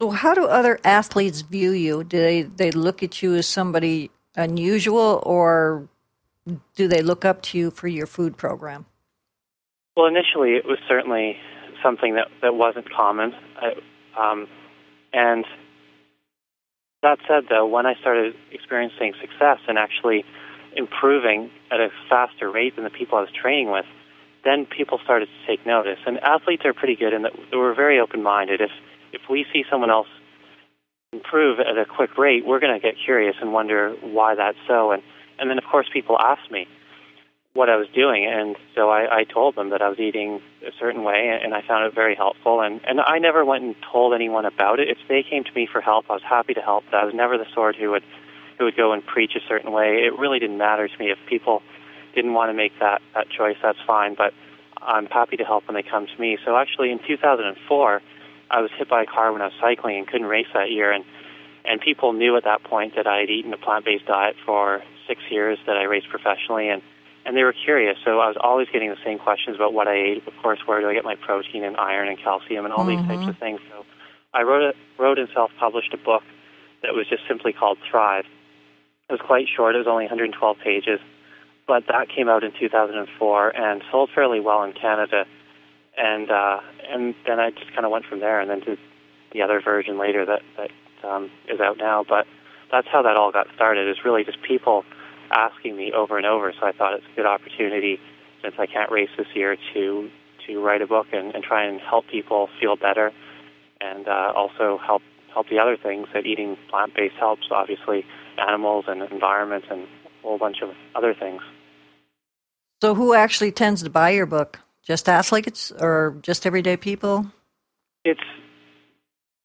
So, 0.00 0.10
how 0.10 0.34
do 0.34 0.44
other 0.44 0.78
athletes 0.84 1.40
view 1.40 1.70
you? 1.70 2.04
Do 2.04 2.18
they 2.20 2.42
they 2.42 2.70
look 2.70 3.02
at 3.02 3.22
you 3.22 3.34
as 3.34 3.46
somebody 3.46 4.10
unusual, 4.34 5.22
or 5.24 5.88
do 6.74 6.86
they 6.86 7.02
look 7.02 7.24
up 7.24 7.40
to 7.42 7.58
you 7.58 7.70
for 7.70 7.88
your 7.88 8.06
food 8.06 8.36
program? 8.36 8.86
Well, 9.96 10.06
initially 10.06 10.52
it 10.52 10.66
was 10.66 10.78
certainly 10.86 11.38
something 11.82 12.14
that 12.16 12.28
that 12.42 12.54
wasn't 12.54 12.90
common, 12.90 13.32
I, 13.56 13.72
um, 14.18 14.46
and 15.12 15.44
that 17.02 17.18
said, 17.28 17.44
though, 17.48 17.66
when 17.66 17.86
I 17.86 17.94
started 18.00 18.34
experiencing 18.50 19.14
success 19.20 19.58
and 19.68 19.78
actually 19.78 20.24
improving 20.74 21.50
at 21.70 21.80
a 21.80 21.88
faster 22.10 22.50
rate 22.50 22.74
than 22.74 22.84
the 22.84 22.90
people 22.90 23.16
I 23.16 23.22
was 23.22 23.30
training 23.30 23.70
with, 23.70 23.86
then 24.44 24.66
people 24.66 24.98
started 25.02 25.26
to 25.26 25.46
take 25.46 25.64
notice. 25.66 25.98
And 26.06 26.18
athletes 26.18 26.62
are 26.64 26.74
pretty 26.74 26.96
good 26.96 27.12
in 27.12 27.22
that 27.22 27.32
we're 27.52 27.74
very 27.74 27.98
open-minded. 28.00 28.60
If 28.60 28.70
if 29.12 29.22
we 29.30 29.46
see 29.52 29.64
someone 29.70 29.90
else 29.90 30.08
improve 31.12 31.60
at 31.60 31.78
a 31.78 31.86
quick 31.86 32.18
rate, 32.18 32.44
we're 32.44 32.60
going 32.60 32.74
to 32.78 32.80
get 32.80 32.96
curious 33.02 33.36
and 33.40 33.52
wonder 33.52 33.94
why 34.02 34.34
that's 34.34 34.58
so. 34.66 34.92
And 34.92 35.02
and 35.38 35.48
then 35.48 35.58
of 35.58 35.64
course 35.64 35.88
people 35.92 36.16
ask 36.18 36.50
me 36.50 36.66
what 37.56 37.70
I 37.70 37.76
was 37.76 37.88
doing, 37.94 38.26
and 38.26 38.56
so 38.74 38.90
I, 38.90 39.20
I 39.20 39.24
told 39.24 39.56
them 39.56 39.70
that 39.70 39.82
I 39.82 39.88
was 39.88 39.98
eating 39.98 40.40
a 40.66 40.70
certain 40.78 41.02
way, 41.02 41.38
and 41.42 41.54
I 41.54 41.62
found 41.62 41.86
it 41.86 41.94
very 41.94 42.14
helpful. 42.14 42.60
And 42.60 42.80
and 42.86 43.00
I 43.00 43.18
never 43.18 43.44
went 43.44 43.64
and 43.64 43.74
told 43.90 44.14
anyone 44.14 44.44
about 44.44 44.78
it. 44.78 44.88
If 44.88 44.98
they 45.08 45.22
came 45.22 45.42
to 45.44 45.52
me 45.54 45.66
for 45.70 45.80
help, 45.80 46.06
I 46.08 46.12
was 46.12 46.22
happy 46.22 46.54
to 46.54 46.60
help. 46.60 46.84
But 46.90 46.98
I 46.98 47.04
was 47.04 47.14
never 47.14 47.38
the 47.38 47.46
sort 47.54 47.76
who 47.76 47.90
would 47.90 48.04
who 48.58 48.64
would 48.64 48.76
go 48.76 48.92
and 48.92 49.04
preach 49.04 49.32
a 49.34 49.40
certain 49.48 49.72
way. 49.72 50.04
It 50.04 50.18
really 50.18 50.38
didn't 50.38 50.58
matter 50.58 50.86
to 50.86 50.98
me 50.98 51.10
if 51.10 51.18
people 51.28 51.62
didn't 52.14 52.34
want 52.34 52.50
to 52.50 52.54
make 52.54 52.72
that 52.80 53.00
that 53.14 53.28
choice. 53.30 53.56
That's 53.62 53.80
fine, 53.86 54.14
but 54.14 54.32
I'm 54.80 55.06
happy 55.06 55.36
to 55.38 55.44
help 55.44 55.66
when 55.66 55.74
they 55.74 55.82
come 55.82 56.06
to 56.06 56.20
me. 56.20 56.38
So 56.44 56.56
actually, 56.56 56.92
in 56.92 57.00
2004 57.06 58.02
I 58.50 58.60
was 58.60 58.70
hit 58.78 58.88
by 58.88 59.02
a 59.02 59.06
car 59.06 59.32
when 59.32 59.42
I 59.42 59.46
was 59.46 59.54
cycling 59.60 59.98
and 59.98 60.06
couldn't 60.06 60.26
race 60.26 60.46
that 60.54 60.70
year, 60.70 60.92
and 60.92 61.04
and 61.64 61.80
people 61.80 62.12
knew 62.12 62.36
at 62.36 62.44
that 62.44 62.62
point 62.62 62.94
that 62.94 63.06
I 63.06 63.18
had 63.18 63.30
eaten 63.30 63.52
a 63.52 63.56
plant-based 63.56 64.06
diet 64.06 64.36
for 64.44 64.82
six 65.08 65.20
years 65.30 65.58
that 65.66 65.76
I 65.76 65.82
raced 65.84 66.08
professionally, 66.08 66.68
and 66.68 66.80
and 67.26 67.36
they 67.36 67.42
were 67.42 67.52
curious. 67.52 67.98
So 68.04 68.20
I 68.20 68.28
was 68.28 68.36
always 68.40 68.68
getting 68.72 68.88
the 68.88 69.02
same 69.04 69.18
questions 69.18 69.56
about 69.56 69.74
what 69.74 69.88
I 69.88 69.94
ate. 69.94 70.26
Of 70.26 70.34
course, 70.42 70.60
where 70.66 70.80
do 70.80 70.88
I 70.88 70.94
get 70.94 71.04
my 71.04 71.16
protein 71.16 71.64
and 71.64 71.76
iron 71.76 72.08
and 72.08 72.18
calcium 72.18 72.64
and 72.64 72.72
all 72.72 72.86
mm-hmm. 72.86 73.08
these 73.08 73.18
types 73.18 73.28
of 73.28 73.38
things. 73.38 73.60
So 73.70 73.84
I 74.32 74.42
wrote 74.42 74.62
a, 74.62 75.02
wrote 75.02 75.18
and 75.18 75.28
self-published 75.34 75.92
a 75.92 75.98
book 75.98 76.22
that 76.82 76.94
was 76.94 77.06
just 77.08 77.22
simply 77.28 77.52
called 77.52 77.78
Thrive. 77.90 78.24
It 79.08 79.12
was 79.12 79.20
quite 79.20 79.46
short. 79.54 79.74
It 79.74 79.78
was 79.78 79.86
only 79.86 80.04
112 80.04 80.56
pages, 80.62 81.00
but 81.66 81.84
that 81.88 82.08
came 82.08 82.28
out 82.28 82.44
in 82.44 82.52
2004 82.58 83.56
and 83.56 83.82
sold 83.90 84.10
fairly 84.14 84.40
well 84.40 84.62
in 84.62 84.72
Canada 84.72 85.26
and 85.96 86.30
uh, 86.30 86.60
and 86.88 87.14
then 87.26 87.40
I 87.40 87.50
just 87.50 87.72
kind 87.72 87.84
of 87.84 87.90
went 87.90 88.04
from 88.04 88.20
there, 88.20 88.40
and 88.40 88.50
then 88.50 88.60
to 88.62 88.76
the 89.32 89.42
other 89.42 89.60
version 89.60 89.98
later 89.98 90.24
that 90.26 90.42
that 90.56 90.70
um, 91.06 91.30
is 91.48 91.60
out 91.60 91.78
now. 91.78 92.04
But 92.06 92.26
that's 92.70 92.86
how 92.88 93.02
that 93.02 93.16
all 93.16 93.32
got 93.32 93.46
started. 93.54 93.88
Is 93.88 94.04
really 94.04 94.24
just 94.24 94.42
people 94.42 94.84
asking 95.30 95.76
me 95.76 95.92
over 95.92 96.16
and 96.16 96.26
over. 96.26 96.52
So 96.58 96.66
I 96.66 96.72
thought 96.72 96.94
it's 96.94 97.06
a 97.12 97.16
good 97.16 97.26
opportunity 97.26 97.98
since 98.42 98.54
I 98.58 98.66
can't 98.66 98.90
race 98.90 99.10
this 99.16 99.26
year 99.34 99.56
to 99.74 100.10
to 100.46 100.60
write 100.60 100.80
a 100.80 100.86
book 100.86 101.06
and, 101.12 101.34
and 101.34 101.42
try 101.42 101.64
and 101.64 101.80
help 101.80 102.06
people 102.08 102.48
feel 102.60 102.76
better, 102.76 103.10
and 103.80 104.06
uh, 104.06 104.32
also 104.34 104.78
help 104.84 105.02
help 105.32 105.48
the 105.48 105.58
other 105.58 105.76
things 105.76 106.06
that 106.14 106.24
eating 106.24 106.56
plant 106.70 106.94
based 106.94 107.16
helps. 107.18 107.48
Obviously, 107.50 108.04
animals 108.38 108.84
and 108.88 109.02
environment 109.02 109.64
and 109.70 109.82
a 109.82 110.22
whole 110.22 110.38
bunch 110.38 110.58
of 110.62 110.70
other 110.94 111.14
things. 111.14 111.42
So, 112.80 112.94
who 112.94 113.14
actually 113.14 113.52
tends 113.52 113.82
to 113.82 113.90
buy 113.90 114.10
your 114.10 114.26
book? 114.26 114.60
Just 114.82 115.08
athletes 115.08 115.72
or 115.72 116.16
just 116.22 116.46
everyday 116.46 116.76
people? 116.76 117.26
It's 118.04 118.20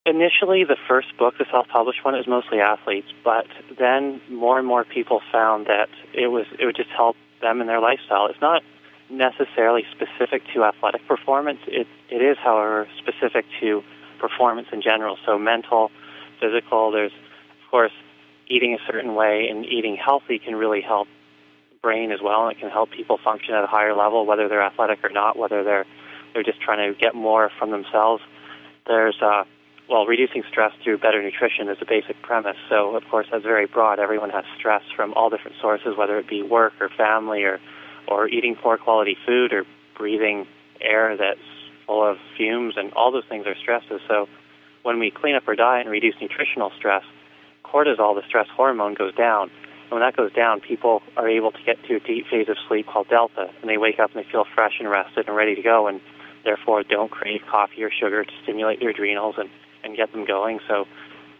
initially 0.04 0.64
the 0.64 0.76
first 0.88 1.16
book, 1.16 1.34
the 1.38 1.46
self-published 1.50 2.04
one, 2.04 2.14
is 2.14 2.26
mostly 2.26 2.60
athletes, 2.60 3.08
but 3.24 3.46
then 3.78 4.20
more 4.30 4.58
and 4.58 4.66
more 4.66 4.84
people 4.84 5.20
found 5.30 5.66
that 5.66 5.88
it 6.12 6.28
was 6.28 6.46
it 6.58 6.66
would 6.66 6.76
just 6.76 6.90
help 6.90 7.16
them 7.40 7.60
in 7.60 7.66
their 7.66 7.80
lifestyle. 7.80 8.26
It's 8.26 8.40
not 8.40 8.62
necessarily 9.10 9.84
specific 9.92 10.42
to 10.54 10.64
athletic 10.64 11.06
performance. 11.06 11.60
It 11.66 11.86
it 12.10 12.22
is, 12.22 12.36
however, 12.38 12.88
specific 12.98 13.44
to 13.60 13.82
performance 14.18 14.68
in 14.72 14.82
general. 14.82 15.18
So 15.24 15.38
mental, 15.38 15.90
physical. 16.40 16.90
There's 16.90 17.12
of 17.12 17.70
course 17.70 17.92
eating 18.48 18.74
a 18.74 18.78
certain 18.86 19.14
way 19.14 19.48
and 19.48 19.64
eating 19.64 19.96
healthy 19.96 20.38
can 20.38 20.56
really 20.56 20.80
help 20.80 21.08
brain 21.80 22.12
as 22.12 22.20
well, 22.22 22.46
and 22.46 22.56
it 22.56 22.60
can 22.60 22.70
help 22.70 22.90
people 22.90 23.18
function 23.22 23.54
at 23.54 23.64
a 23.64 23.66
higher 23.66 23.94
level, 23.94 24.26
whether 24.26 24.48
they're 24.48 24.62
athletic 24.62 25.02
or 25.04 25.10
not, 25.10 25.36
whether 25.36 25.62
they're 25.62 25.86
they're 26.34 26.42
just 26.42 26.60
trying 26.60 26.92
to 26.92 26.98
get 26.98 27.14
more 27.14 27.50
from 27.58 27.70
themselves. 27.70 28.22
There's 28.86 29.16
uh, 29.22 29.44
well, 29.88 30.06
reducing 30.06 30.42
stress 30.48 30.72
through 30.82 30.98
better 30.98 31.22
nutrition 31.22 31.68
is 31.68 31.76
a 31.80 31.84
basic 31.84 32.20
premise. 32.22 32.56
So, 32.68 32.96
of 32.96 33.04
course, 33.10 33.26
that's 33.30 33.42
very 33.44 33.66
broad. 33.66 33.98
Everyone 33.98 34.30
has 34.30 34.44
stress 34.58 34.82
from 34.94 35.12
all 35.14 35.28
different 35.28 35.56
sources, 35.60 35.96
whether 35.96 36.18
it 36.18 36.28
be 36.28 36.42
work 36.42 36.72
or 36.80 36.88
family 36.88 37.42
or 37.44 37.60
or 38.08 38.28
eating 38.28 38.56
poor 38.56 38.76
quality 38.78 39.16
food 39.26 39.52
or 39.52 39.64
breathing 39.96 40.46
air 40.80 41.16
that's 41.16 41.38
full 41.86 42.02
of 42.04 42.16
fumes, 42.36 42.74
and 42.76 42.92
all 42.94 43.12
those 43.12 43.24
things 43.28 43.46
are 43.46 43.54
stresses. 43.54 44.00
So, 44.08 44.28
when 44.82 44.98
we 44.98 45.10
clean 45.10 45.34
up 45.36 45.44
our 45.46 45.54
diet 45.54 45.82
and 45.86 45.92
reduce 45.92 46.14
nutritional 46.20 46.72
stress, 46.76 47.04
cortisol, 47.64 48.14
the 48.14 48.22
stress 48.26 48.48
hormone, 48.56 48.94
goes 48.94 49.14
down 49.14 49.50
And 49.92 50.00
when 50.00 50.08
that 50.08 50.16
goes 50.16 50.32
down, 50.32 50.60
people 50.60 51.02
are 51.18 51.28
able 51.28 51.52
to 51.52 51.62
get 51.66 51.76
to 51.84 51.96
a 51.96 52.00
deep 52.00 52.26
phase 52.28 52.48
of 52.48 52.56
sleep 52.66 52.86
called 52.86 53.08
delta, 53.08 53.50
and 53.60 53.68
they 53.68 53.76
wake 53.76 53.98
up 54.00 54.14
and 54.14 54.24
they 54.24 54.30
feel 54.30 54.46
fresh 54.54 54.74
and 54.80 54.88
rested 54.88 55.28
and 55.28 55.36
ready 55.36 55.54
to 55.54 55.60
go, 55.62 55.86
and 55.86 56.00
therefore 56.44 56.82
don't 56.82 57.10
crave 57.10 57.42
coffee 57.50 57.82
or 57.82 57.90
sugar 57.90 58.24
to 58.24 58.32
stimulate 58.42 58.80
their 58.80 58.88
adrenals, 58.88 59.34
and 59.36 59.50
and 59.84 59.96
get 59.96 60.12
them 60.12 60.24
going. 60.24 60.60
So 60.68 60.86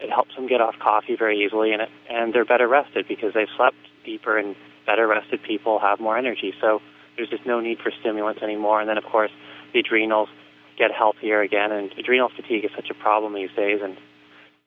it 0.01 0.11
helps 0.11 0.35
them 0.35 0.47
get 0.47 0.61
off 0.61 0.75
coffee 0.81 1.17
very 1.17 1.45
easily, 1.45 1.73
and 1.73 1.83
it, 1.83 1.89
and 2.11 2.35
they're 2.35 2.45
better 2.45 2.69
rested 2.69 3.07
because 3.09 3.35
they've 3.35 3.51
slept 3.57 3.77
deeper, 4.05 4.37
and 4.39 4.57
better 4.87 5.07
rested 5.07 5.43
people 5.43 5.79
have 5.79 6.01
more 6.01 6.19
energy. 6.19 6.53
So 6.61 6.81
there's 7.17 7.29
just 7.29 7.47
no 7.47 7.61
need 7.61 7.79
for 7.79 7.93
stimulants 8.01 8.43
anymore. 8.43 8.81
And 8.81 8.89
then 8.89 8.99
of 8.99 9.05
course 9.05 9.31
the 9.73 9.81
adrenals 9.81 10.29
get 10.79 10.91
healthier 10.91 11.41
again, 11.41 11.73
and 11.73 11.93
adrenal 11.99 12.31
fatigue 12.35 12.65
is 12.65 12.71
such 12.75 12.91
a 12.91 12.95
problem 12.95 13.35
these 13.35 13.53
days, 13.57 13.81
and 13.83 13.97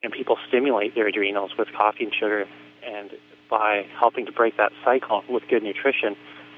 and 0.03 0.13
people 0.13 0.37
stimulate 0.47 0.93
their 0.93 1.07
adrenals 1.07 1.51
with 1.57 1.67
coffee 1.75 2.03
and 2.03 2.13
sugar, 2.13 2.45
and 2.85 3.11
by 3.49 3.85
helping 3.99 4.25
to 4.25 4.31
break 4.31 4.57
that 4.57 4.71
cycle 4.83 5.23
with 5.29 5.43
good 5.49 5.63
nutrition, 5.63 6.15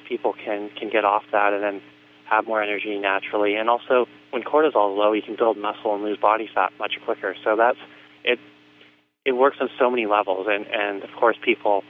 people 0.08 0.34
can 0.34 0.70
can 0.78 0.90
get 0.90 1.06
off 1.06 1.24
that 1.32 1.54
and 1.54 1.64
then 1.64 1.82
have 2.30 2.46
more 2.46 2.62
energy 2.62 2.98
naturally. 2.98 3.56
And 3.56 3.70
also, 3.70 4.08
when 4.32 4.44
cortisol 4.44 4.94
is 4.94 4.98
low, 4.98 5.14
you 5.14 5.22
can 5.22 5.36
build 5.36 5.58
muscle 5.58 5.94
and 5.96 6.04
lose 6.04 6.18
body 6.18 6.50
fat 6.54 6.72
much 6.80 6.94
quicker. 7.06 7.36
So 7.44 7.56
that's 7.56 7.78
it. 8.24 8.40
It 9.26 9.34
works 9.34 9.58
on 9.60 9.70
so 9.78 9.90
many 9.90 10.06
levels, 10.06 10.48
and 10.50 10.66
and 10.68 11.04
of 11.04 11.10
course, 11.20 11.38
people 11.44 11.84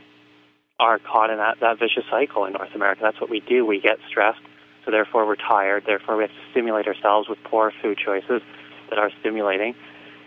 are 0.80 1.00
caught 1.00 1.30
in 1.30 1.38
that 1.38 1.60
that 1.62 1.80
vicious 1.80 2.04
cycle 2.10 2.46
in 2.46 2.54
North 2.54 2.74
America. 2.76 3.02
That's 3.04 3.20
what 3.20 3.30
we 3.30 3.40
do. 3.40 3.66
We 3.66 3.80
get 3.80 3.98
stressed, 4.08 4.42
so 4.86 4.92
therefore 4.92 5.26
we're 5.26 5.36
tired. 5.36 5.84
Therefore, 5.86 6.18
we 6.18 6.24
have 6.24 6.32
to 6.32 6.52
stimulate 6.52 6.88
ourselves 6.88 7.30
with 7.30 7.40
poor 7.44 7.72
food 7.82 7.98
choices 8.04 8.42
that 8.90 8.98
are 8.98 9.12
stimulating, 9.20 9.76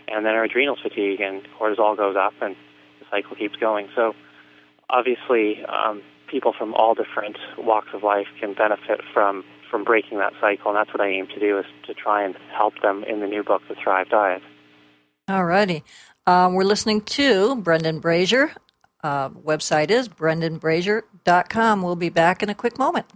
and 0.07 0.25
then 0.25 0.35
our 0.35 0.43
adrenals 0.43 0.79
fatigue 0.81 1.21
and 1.21 1.41
cortisol 1.59 1.97
goes 1.97 2.15
up, 2.15 2.33
and 2.41 2.55
the 2.99 3.05
cycle 3.09 3.35
keeps 3.35 3.55
going. 3.55 3.89
So 3.95 4.13
obviously, 4.89 5.63
um, 5.65 6.01
people 6.27 6.53
from 6.57 6.73
all 6.73 6.95
different 6.95 7.37
walks 7.57 7.89
of 7.93 8.03
life 8.03 8.27
can 8.39 8.53
benefit 8.53 9.01
from 9.13 9.43
from 9.71 9.83
breaking 9.85 10.19
that 10.19 10.33
cycle, 10.39 10.69
and 10.69 10.77
that's 10.77 10.93
what 10.93 11.01
I 11.01 11.07
aim 11.07 11.27
to 11.27 11.39
do 11.39 11.57
is 11.57 11.65
to 11.87 11.93
try 11.95 12.23
and 12.23 12.35
help 12.55 12.73
them 12.81 13.03
in 13.05 13.21
the 13.21 13.27
new 13.27 13.43
book, 13.43 13.61
The 13.67 13.75
Thrive 13.81 14.09
Diet. 14.09 14.43
All 15.27 15.45
righty. 15.45 15.83
Um, 16.27 16.53
we're 16.53 16.65
listening 16.65 17.01
to 17.01 17.55
Brendan 17.55 17.99
Brazier. 17.99 18.51
Uh, 19.03 19.29
website 19.29 19.89
is 19.89 20.07
brendanbrazier.com. 20.07 21.81
We'll 21.81 21.95
be 21.95 22.09
back 22.09 22.43
in 22.43 22.49
a 22.49 22.55
quick 22.55 22.77
moment. 22.77 23.07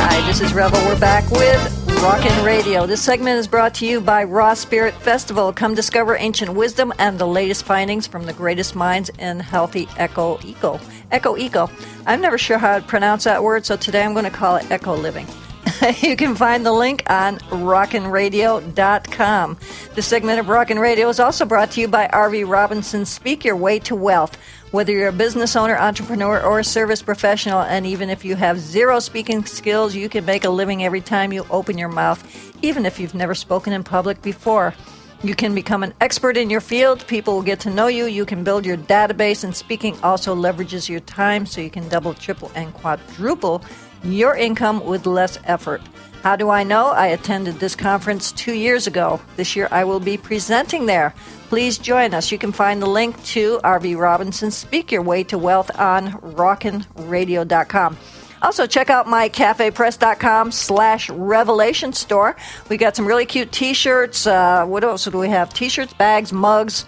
Hi, 0.00 0.26
this 0.26 0.40
is 0.40 0.52
Rebel. 0.52 0.78
We're 0.86 1.00
back 1.00 1.28
with 1.30 1.77
Rockin' 2.02 2.44
Radio. 2.44 2.86
This 2.86 3.02
segment 3.02 3.40
is 3.40 3.48
brought 3.48 3.74
to 3.74 3.86
you 3.86 4.00
by 4.00 4.22
Raw 4.22 4.54
Spirit 4.54 4.94
Festival. 4.94 5.52
Come 5.52 5.74
discover 5.74 6.16
ancient 6.16 6.54
wisdom 6.54 6.92
and 7.00 7.18
the 7.18 7.26
latest 7.26 7.64
findings 7.64 8.06
from 8.06 8.24
the 8.24 8.32
greatest 8.32 8.76
minds 8.76 9.10
in 9.18 9.40
healthy 9.40 9.88
eco 9.98 10.38
eco. 10.44 10.78
Eco 11.10 11.36
eco. 11.36 11.68
I'm 12.06 12.20
never 12.20 12.38
sure 12.38 12.56
how 12.56 12.78
to 12.78 12.86
pronounce 12.86 13.24
that 13.24 13.42
word, 13.42 13.66
so 13.66 13.76
today 13.76 14.04
I'm 14.04 14.12
going 14.12 14.24
to 14.24 14.30
call 14.30 14.54
it 14.56 14.70
eco 14.70 14.94
living. 14.94 15.26
you 16.00 16.14
can 16.16 16.36
find 16.36 16.64
the 16.64 16.72
link 16.72 17.02
on 17.10 17.38
rockinradio.com. 17.38 19.58
This 19.94 20.06
segment 20.06 20.38
of 20.38 20.48
Rockin' 20.48 20.78
Radio 20.78 21.08
is 21.08 21.18
also 21.18 21.44
brought 21.44 21.72
to 21.72 21.80
you 21.80 21.88
by 21.88 22.06
RV 22.08 22.48
Robinson 22.48 23.04
Speak 23.06 23.44
Your 23.44 23.56
Way 23.56 23.80
to 23.80 23.96
Wealth. 23.96 24.38
Whether 24.70 24.92
you're 24.92 25.08
a 25.08 25.12
business 25.12 25.56
owner, 25.56 25.78
entrepreneur, 25.78 26.42
or 26.42 26.58
a 26.58 26.64
service 26.64 27.00
professional, 27.00 27.62
and 27.62 27.86
even 27.86 28.10
if 28.10 28.22
you 28.22 28.36
have 28.36 28.58
zero 28.58 29.00
speaking 29.00 29.46
skills, 29.46 29.94
you 29.94 30.10
can 30.10 30.26
make 30.26 30.44
a 30.44 30.50
living 30.50 30.84
every 30.84 31.00
time 31.00 31.32
you 31.32 31.46
open 31.48 31.78
your 31.78 31.88
mouth, 31.88 32.22
even 32.62 32.84
if 32.84 33.00
you've 33.00 33.14
never 33.14 33.34
spoken 33.34 33.72
in 33.72 33.82
public 33.82 34.20
before. 34.20 34.74
You 35.22 35.34
can 35.34 35.54
become 35.54 35.82
an 35.82 35.94
expert 36.02 36.36
in 36.36 36.50
your 36.50 36.60
field. 36.60 37.06
People 37.06 37.36
will 37.36 37.42
get 37.42 37.60
to 37.60 37.70
know 37.70 37.86
you. 37.86 38.04
You 38.04 38.26
can 38.26 38.44
build 38.44 38.66
your 38.66 38.76
database, 38.76 39.42
and 39.42 39.56
speaking 39.56 39.98
also 40.02 40.36
leverages 40.36 40.86
your 40.86 41.00
time 41.00 41.46
so 41.46 41.62
you 41.62 41.70
can 41.70 41.88
double, 41.88 42.12
triple, 42.12 42.52
and 42.54 42.74
quadruple 42.74 43.64
your 44.04 44.36
income 44.36 44.84
with 44.84 45.06
less 45.06 45.38
effort. 45.44 45.80
How 46.22 46.36
do 46.36 46.50
I 46.50 46.64
know? 46.64 46.88
I 46.88 47.08
attended 47.08 47.60
this 47.60 47.76
conference 47.76 48.32
two 48.32 48.52
years 48.52 48.86
ago. 48.86 49.20
This 49.36 49.54
year 49.54 49.68
I 49.70 49.84
will 49.84 50.00
be 50.00 50.16
presenting 50.16 50.86
there. 50.86 51.14
Please 51.48 51.78
join 51.78 52.12
us. 52.12 52.32
You 52.32 52.38
can 52.38 52.52
find 52.52 52.82
the 52.82 52.86
link 52.86 53.22
to 53.26 53.58
RV 53.64 53.96
Robinson 53.96 54.50
Speak 54.50 54.90
Your 54.90 55.02
Way 55.02 55.24
to 55.24 55.38
Wealth 55.38 55.70
on 55.78 56.12
rockinradio.com. 56.12 57.96
Also, 58.42 58.66
check 58.66 58.90
out 58.90 59.06
my 59.08 59.28
cafepress.com 59.28 60.52
slash 60.52 61.10
revelation 61.10 61.92
store. 61.92 62.36
We 62.68 62.76
got 62.76 62.94
some 62.94 63.06
really 63.06 63.26
cute 63.26 63.50
t 63.50 63.72
shirts. 63.72 64.26
Uh, 64.26 64.64
what 64.66 64.84
else 64.84 65.04
do 65.04 65.18
we 65.18 65.28
have? 65.28 65.52
T 65.52 65.68
shirts, 65.68 65.92
bags, 65.92 66.32
mugs, 66.32 66.84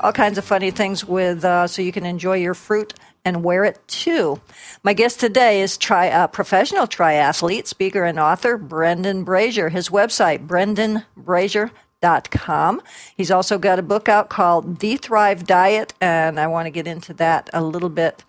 all 0.00 0.12
kinds 0.12 0.38
of 0.38 0.44
funny 0.44 0.70
things 0.70 1.04
with 1.04 1.44
uh, 1.44 1.66
so 1.66 1.82
you 1.82 1.92
can 1.92 2.06
enjoy 2.06 2.36
your 2.36 2.54
fruit 2.54 2.94
and 3.24 3.42
wear 3.42 3.64
it 3.64 3.80
too. 3.88 4.38
My 4.82 4.92
guest 4.92 5.20
today 5.20 5.62
is 5.62 5.78
tri- 5.78 6.10
uh, 6.10 6.26
professional 6.26 6.86
triathlete, 6.86 7.66
speaker, 7.66 8.04
and 8.04 8.20
author 8.20 8.58
Brendan 8.58 9.24
Brazier. 9.24 9.70
His 9.70 9.88
website, 9.88 10.46
brendanbrazier.com. 10.46 12.82
He's 13.16 13.30
also 13.30 13.58
got 13.58 13.78
a 13.78 13.82
book 13.82 14.08
out 14.08 14.28
called 14.28 14.80
The 14.80 14.96
Thrive 14.96 15.46
Diet, 15.46 15.94
and 16.00 16.38
I 16.38 16.46
want 16.48 16.66
to 16.66 16.70
get 16.70 16.86
into 16.86 17.14
that 17.14 17.48
a 17.52 17.62
little 17.62 17.88
bit 17.88 18.22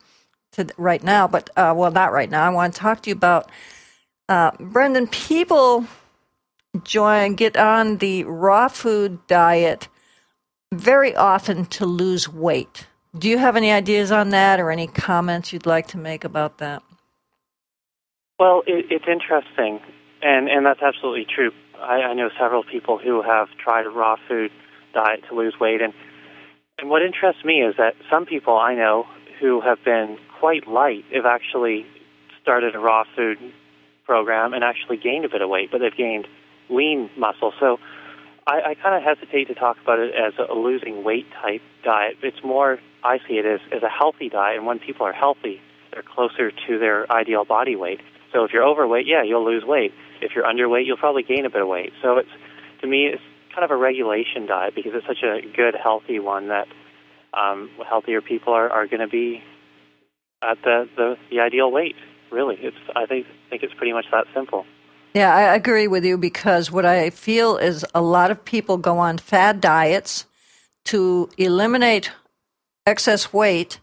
to 0.54 0.68
right 0.78 1.04
now, 1.04 1.28
but 1.28 1.50
uh, 1.58 1.74
well, 1.76 1.92
not 1.92 2.14
right 2.14 2.30
now. 2.30 2.46
I 2.46 2.50
want 2.50 2.74
to 2.74 2.80
talk 2.80 3.02
to 3.02 3.10
you 3.10 3.16
about 3.16 3.52
uh, 4.30 4.52
Brendan. 4.60 5.08
People 5.08 5.86
join, 6.84 7.36
get 7.36 7.58
on 7.58 7.98
the 7.98 8.24
raw 8.24 8.70
food 8.70 9.20
diet 9.28 9.90
very 10.74 11.16
often 11.16 11.66
to 11.66 11.86
lose 11.86 12.28
weight 12.28 12.88
do 13.18 13.30
you 13.30 13.38
have 13.38 13.56
any 13.56 13.72
ideas 13.72 14.12
on 14.12 14.30
that 14.30 14.60
or 14.60 14.72
any 14.72 14.88
comments 14.88 15.54
you'd 15.54 15.66
like 15.66 15.88
to 15.88 15.98
make 15.98 16.24
about 16.24 16.58
that? 16.60 16.84
Well, 18.40 18.64
it, 18.68 18.86
it's 18.90 19.06
interesting, 19.08 19.80
and, 20.22 20.50
and 20.50 20.66
that's 20.66 20.82
absolutely 20.82 21.26
true. 21.26 21.52
I, 21.78 22.02
I 22.02 22.14
know 22.14 22.30
several 22.40 22.64
people 22.64 22.98
who 22.98 23.22
have 23.22 23.48
tried 23.58 23.86
a 23.86 23.90
raw 23.90 24.18
food 24.28 24.52
diet 24.94 25.24
to 25.30 25.36
lose 25.36 25.56
weight, 25.60 25.82
and, 25.82 25.94
and 26.78 26.90
what 26.90 27.02
interests 27.02 27.46
me 27.46 27.62
is 27.62 27.76
that 27.78 27.96
some 28.10 28.26
people 28.26 28.58
I 28.58 28.76
know 28.76 29.06
who 29.40 29.62
have 29.62 29.84
been 29.84 30.18
quite 30.40 30.68
light 30.68 31.06
have 31.14 31.26
actually 31.26 31.86
started 32.42 32.76
a 32.76 32.80
raw 32.80 33.04
food 33.16 33.38
program 34.06 34.54
and 34.54 34.64
actually 34.64 34.98
gained 34.98 35.26
a 35.26 35.30
bit 35.30 35.42
of 35.42 35.50
weight, 35.50 35.70
but 35.72 35.80
they've 35.80 35.96
gained 35.96 36.28
lean 36.70 37.10
muscle. 37.18 37.54
So 37.60 37.78
I, 38.48 38.72
I 38.72 38.76
kind 38.76 38.96
of 38.96 39.04
hesitate 39.04 39.48
to 39.48 39.56
talk 39.56 39.78
about 39.82 40.00
it 40.00 40.14
as 40.14 40.34
a 40.38 40.54
losing 40.54 41.04
weight 41.04 41.26
type 41.42 41.62
diet. 41.84 42.18
It's 42.22 42.44
more, 42.44 42.80
I 43.06 43.20
see 43.28 43.36
it 43.36 43.46
as, 43.46 43.60
as 43.72 43.84
a 43.84 43.90
healthy 43.90 44.30
diet, 44.30 44.58
and 44.58 44.66
when 44.66 44.80
people 44.80 45.06
are 45.06 45.14
healthy, 45.14 45.62
they're 45.92 46.04
closer 46.04 46.52
to 46.52 46.80
their 46.80 47.10
ideal 47.12 47.46
body 47.46 47.76
weight. 47.76 48.02
So 48.34 48.44
if 48.44 48.52
you're 48.52 48.66
overweight, 48.66 49.06
yeah, 49.08 49.24
you'll 49.24 49.46
lose 49.46 49.64
weight. 49.64 49.94
If 50.22 50.32
you're 50.36 50.44
underweight, 50.44 50.86
you'll 50.86 50.98
probably 50.98 51.24
gain 51.24 51.46
a 51.46 51.50
bit 51.50 51.62
of 51.62 51.68
weight. 51.68 51.94
So 52.02 52.18
it's, 52.18 52.30
to 52.82 52.88
me, 52.88 53.06
it's 53.06 53.22
kind 53.54 53.64
of 53.64 53.72
a 53.72 53.78
regulation 53.78 54.48
diet 54.48 54.74
because 54.76 54.92
it's 54.96 55.06
such 55.06 55.24
a 55.24 55.42
good, 55.56 55.76
healthy 55.82 56.20
one 56.20 56.50
that 56.50 56.68
um, 57.34 57.70
healthier 57.88 58.22
people 58.22 58.54
are, 58.54 58.70
are 58.70 58.88
going 58.88 59.02
to 59.02 59.08
be 59.08 59.44
at 60.42 60.58
the, 60.64 60.90
the, 60.98 61.16
the 61.30 61.40
ideal 61.40 61.72
weight. 61.72 61.96
Really, 62.32 62.58
it's 62.60 62.76
I 62.96 63.06
think 63.06 63.28
think 63.50 63.64
it's 63.64 63.74
pretty 63.76 63.94
much 63.94 64.06
that 64.12 64.26
simple. 64.34 64.66
Yeah, 65.14 65.34
I 65.34 65.56
agree 65.56 65.88
with 65.88 66.04
you 66.04 66.18
because 66.18 66.72
what 66.72 66.86
I 66.86 67.12
feel 67.12 67.56
is 67.56 67.86
a 67.94 68.02
lot 68.02 68.32
of 68.32 68.44
people 68.44 68.78
go 68.78 68.98
on 68.98 69.20
fad 69.20 69.62
diets 69.62 70.26
to 70.86 71.30
eliminate 71.38 72.12
excess 72.86 73.34
weight, 73.34 73.80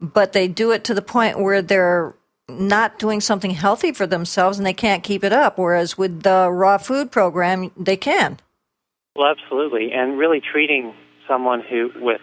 but 0.00 0.32
they 0.32 0.48
do 0.48 0.70
it 0.70 0.84
to 0.84 0.94
the 0.94 1.02
point 1.02 1.40
where 1.40 1.62
they're 1.62 2.14
not 2.48 2.98
doing 2.98 3.20
something 3.20 3.52
healthy 3.52 3.92
for 3.92 4.06
themselves 4.06 4.58
and 4.58 4.66
they 4.66 4.74
can't 4.74 5.02
keep 5.02 5.24
it 5.24 5.32
up. 5.32 5.58
Whereas 5.58 5.96
with 5.96 6.22
the 6.22 6.50
raw 6.50 6.78
food 6.78 7.10
program, 7.10 7.70
they 7.76 7.96
can. 7.96 8.38
Well, 9.16 9.28
absolutely. 9.30 9.92
And 9.92 10.18
really 10.18 10.40
treating 10.40 10.94
someone 11.26 11.62
who, 11.62 11.90
with, 11.96 12.20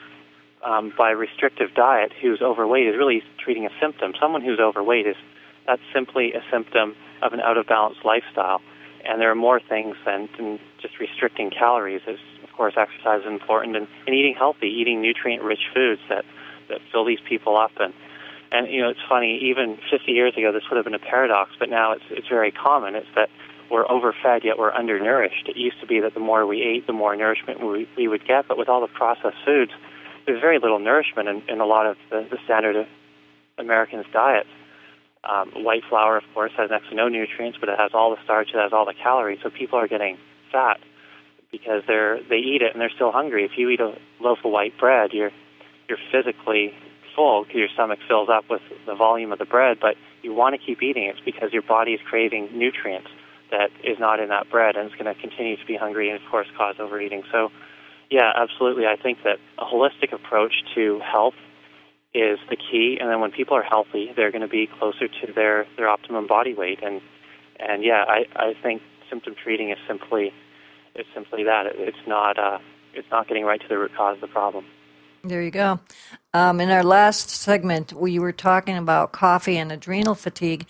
um, 0.63 0.93
by 0.95 1.09
restrictive 1.11 1.73
diet, 1.73 2.11
who's 2.21 2.41
overweight 2.41 2.87
is 2.87 2.95
really 2.97 3.23
treating 3.43 3.65
a 3.65 3.69
symptom. 3.81 4.13
Someone 4.19 4.41
who's 4.43 4.59
overweight 4.59 5.07
is, 5.07 5.15
that's 5.65 5.81
simply 5.93 6.33
a 6.33 6.41
symptom 6.51 6.95
of 7.23 7.33
an 7.33 7.39
out 7.39 7.57
of 7.57 7.65
balance 7.67 7.97
lifestyle. 8.03 8.61
And 9.05 9.21
there 9.21 9.31
are 9.31 9.35
more 9.35 9.59
things 9.59 9.95
than, 10.05 10.29
than 10.37 10.59
just 10.81 10.99
restricting 10.99 11.49
calories. 11.49 12.01
Is 12.07 12.19
of 12.43 12.51
course 12.55 12.73
exercise 12.77 13.21
is 13.21 13.27
important, 13.27 13.75
and, 13.75 13.87
and 14.05 14.15
eating 14.15 14.35
healthy, 14.37 14.67
eating 14.67 15.01
nutrient 15.01 15.43
rich 15.43 15.61
foods 15.73 16.01
that 16.09 16.25
that 16.69 16.79
fill 16.91 17.05
these 17.05 17.19
people 17.27 17.57
up. 17.57 17.71
And 17.79 17.93
and 18.51 18.67
you 18.67 18.81
know 18.81 18.89
it's 18.89 19.03
funny. 19.07 19.39
Even 19.43 19.77
50 19.89 20.11
years 20.11 20.35
ago, 20.37 20.51
this 20.51 20.63
would 20.69 20.77
have 20.77 20.85
been 20.85 20.93
a 20.93 20.99
paradox, 20.99 21.51
but 21.59 21.69
now 21.69 21.91
it's 21.91 22.05
it's 22.09 22.27
very 22.27 22.51
common. 22.51 22.95
It's 22.95 23.07
that 23.15 23.29
we're 23.71 23.89
overfed 23.89 24.43
yet 24.43 24.59
we're 24.59 24.73
undernourished. 24.73 25.47
It 25.47 25.55
used 25.55 25.79
to 25.79 25.87
be 25.87 26.01
that 26.01 26.13
the 26.13 26.19
more 26.19 26.45
we 26.45 26.61
ate, 26.61 26.87
the 26.87 26.93
more 26.93 27.15
nourishment 27.15 27.65
we, 27.65 27.87
we 27.95 28.07
would 28.07 28.27
get. 28.27 28.47
But 28.47 28.57
with 28.57 28.67
all 28.67 28.81
the 28.81 28.87
processed 28.87 29.37
foods, 29.45 29.71
there's 30.25 30.41
very 30.41 30.59
little 30.59 30.79
nourishment 30.79 31.29
in, 31.29 31.41
in 31.47 31.61
a 31.61 31.65
lot 31.65 31.85
of 31.85 31.95
the, 32.09 32.27
the 32.29 32.37
standard 32.43 32.85
Americans' 33.57 34.05
diets. 34.11 34.49
Um, 35.23 35.51
white 35.63 35.83
flour, 35.87 36.17
of 36.17 36.23
course, 36.33 36.51
has 36.57 36.71
next 36.71 36.89
to 36.89 36.95
no 36.95 37.07
nutrients, 37.07 37.57
but 37.59 37.69
it 37.69 37.77
has 37.77 37.91
all 37.93 38.09
the 38.09 38.21
starch, 38.23 38.49
it 38.53 38.57
has 38.57 38.73
all 38.73 38.85
the 38.85 38.95
calories. 38.95 39.39
So 39.43 39.49
people 39.51 39.77
are 39.77 39.87
getting 39.87 40.17
fat 40.51 40.79
because 41.51 41.83
they're 41.85 42.19
they 42.27 42.37
eat 42.37 42.61
it 42.61 42.71
and 42.73 42.81
they're 42.81 42.89
still 42.89 43.11
hungry. 43.11 43.45
If 43.45 43.51
you 43.55 43.69
eat 43.69 43.79
a 43.79 43.93
loaf 44.19 44.39
of 44.43 44.51
white 44.51 44.77
bread, 44.79 45.11
you're 45.13 45.31
you're 45.87 45.99
physically 46.11 46.73
full 47.15 47.43
because 47.43 47.57
your 47.57 47.69
stomach 47.73 47.99
fills 48.07 48.29
up 48.29 48.45
with 48.49 48.61
the 48.87 48.95
volume 48.95 49.31
of 49.31 49.37
the 49.37 49.45
bread, 49.45 49.77
but 49.79 49.95
you 50.23 50.33
want 50.33 50.59
to 50.59 50.65
keep 50.65 50.81
eating 50.81 51.03
it 51.03 51.17
because 51.25 51.51
your 51.51 51.61
body 51.61 51.91
is 51.91 51.99
craving 52.09 52.49
nutrients. 52.57 53.09
that 53.51 53.69
is 53.83 53.99
not 53.99 54.19
in 54.19 54.29
that 54.29 54.49
bread, 54.49 54.75
and 54.75 54.87
it's 54.87 54.95
going 54.95 55.13
to 55.13 55.19
continue 55.21 55.57
to 55.57 55.65
be 55.65 55.75
hungry 55.75 56.09
and, 56.09 56.21
of 56.21 56.31
course, 56.31 56.47
cause 56.57 56.75
overeating. 56.79 57.23
So, 57.31 57.51
yeah, 58.09 58.31
absolutely. 58.35 58.85
I 58.87 58.95
think 58.95 59.19
that 59.23 59.37
a 59.59 59.65
holistic 59.65 60.13
approach 60.13 60.53
to 60.75 60.99
health 60.99 61.35
is 62.13 62.39
the 62.49 62.57
key, 62.57 62.97
and 62.99 63.09
then 63.09 63.21
when 63.21 63.31
people 63.31 63.55
are 63.55 63.63
healthy, 63.63 64.11
they're 64.15 64.31
going 64.31 64.41
to 64.41 64.47
be 64.47 64.67
closer 64.67 65.07
to 65.07 65.33
their 65.33 65.65
their 65.77 65.87
optimum 65.87 66.27
body 66.27 66.53
weight, 66.53 66.79
and 66.83 67.01
and 67.59 67.83
yeah, 67.83 68.03
I 68.07 68.25
I 68.35 68.53
think 68.61 68.81
symptom 69.09 69.35
treating 69.41 69.69
is 69.69 69.77
simply 69.87 70.33
it's 70.95 71.09
simply 71.13 71.43
that 71.43 71.67
it's 71.75 72.05
not 72.07 72.37
uh, 72.37 72.59
it's 72.93 73.07
not 73.11 73.27
getting 73.27 73.45
right 73.45 73.61
to 73.61 73.67
the 73.67 73.77
root 73.77 73.91
cause 73.95 74.15
of 74.15 74.21
the 74.21 74.27
problem. 74.27 74.65
There 75.23 75.41
you 75.41 75.51
go. 75.51 75.79
Um, 76.33 76.59
in 76.59 76.71
our 76.71 76.83
last 76.83 77.29
segment, 77.29 77.93
we 77.93 78.17
were 78.17 78.31
talking 78.31 78.75
about 78.75 79.11
coffee 79.11 79.57
and 79.57 79.71
adrenal 79.71 80.15
fatigue, 80.15 80.65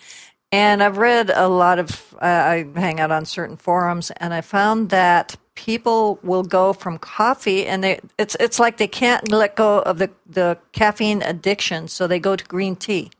and 0.52 0.82
I've 0.82 0.98
read 0.98 1.30
a 1.30 1.48
lot 1.48 1.78
of. 1.78 2.14
Uh, 2.20 2.26
I 2.26 2.66
hang 2.76 3.00
out 3.00 3.10
on 3.10 3.24
certain 3.24 3.56
forums, 3.56 4.10
and 4.18 4.34
I 4.34 4.42
found 4.42 4.90
that 4.90 5.36
people 5.54 6.18
will 6.22 6.42
go 6.42 6.72
from 6.72 6.98
coffee, 6.98 7.66
and 7.66 7.84
they 7.84 8.00
it's 8.18 8.36
it's 8.40 8.58
like 8.58 8.76
they 8.76 8.88
can't 8.88 9.30
let 9.30 9.56
go 9.56 9.80
of 9.80 9.98
the 9.98 10.10
the 10.26 10.58
caffeine 10.72 11.22
addiction, 11.22 11.88
so 11.88 12.06
they 12.06 12.18
go 12.18 12.36
to 12.36 12.44
green 12.44 12.76
tea, 12.76 13.10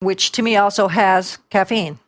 which 0.00 0.32
to 0.32 0.42
me 0.42 0.56
also 0.56 0.88
has 0.88 1.38
caffeine. 1.50 1.98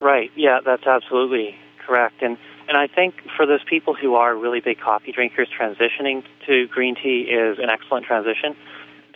Right. 0.00 0.30
Yeah, 0.36 0.60
that's 0.64 0.86
absolutely 0.86 1.56
correct, 1.84 2.22
and 2.22 2.36
and 2.68 2.76
I 2.76 2.88
think 2.88 3.14
for 3.36 3.46
those 3.46 3.62
people 3.68 3.94
who 3.94 4.14
are 4.14 4.36
really 4.36 4.60
big 4.60 4.80
coffee 4.80 5.12
drinkers, 5.12 5.48
transitioning 5.48 6.24
to 6.46 6.66
green 6.68 6.96
tea 6.96 7.28
is 7.30 7.58
an 7.58 7.70
excellent 7.70 8.06
transition. 8.06 8.56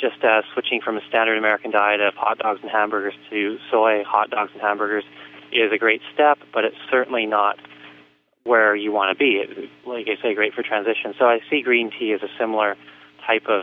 Just 0.01 0.25
as 0.25 0.45
switching 0.55 0.81
from 0.81 0.97
a 0.97 1.01
standard 1.09 1.37
American 1.37 1.71
diet 1.71 2.01
of 2.01 2.15
hot 2.15 2.39
dogs 2.39 2.61
and 2.63 2.71
hamburgers 2.71 3.13
to 3.29 3.59
soy 3.71 4.03
hot 4.05 4.31
dogs 4.31 4.51
and 4.55 4.63
hamburgers 4.63 5.05
is 5.53 5.73
a 5.73 5.79
great 5.79 6.01
step, 6.15 6.39
but 6.55 6.65
it's 6.65 6.77
certainly 6.91 7.27
not 7.27 7.59
where 8.51 8.75
you 8.75 8.91
want 8.93 9.17
to 9.17 9.19
be. 9.19 9.39
It, 9.43 9.71
like 9.87 10.07
I 10.09 10.21
say, 10.21 10.35
great 10.35 10.53
for 10.55 10.63
transition. 10.63 11.15
So 11.19 11.25
I 11.25 11.39
see 11.49 11.63
green 11.63 11.91
tea 11.97 12.13
as 12.13 12.23
a 12.23 12.33
similar 12.39 12.77
type 13.27 13.47
of, 13.49 13.63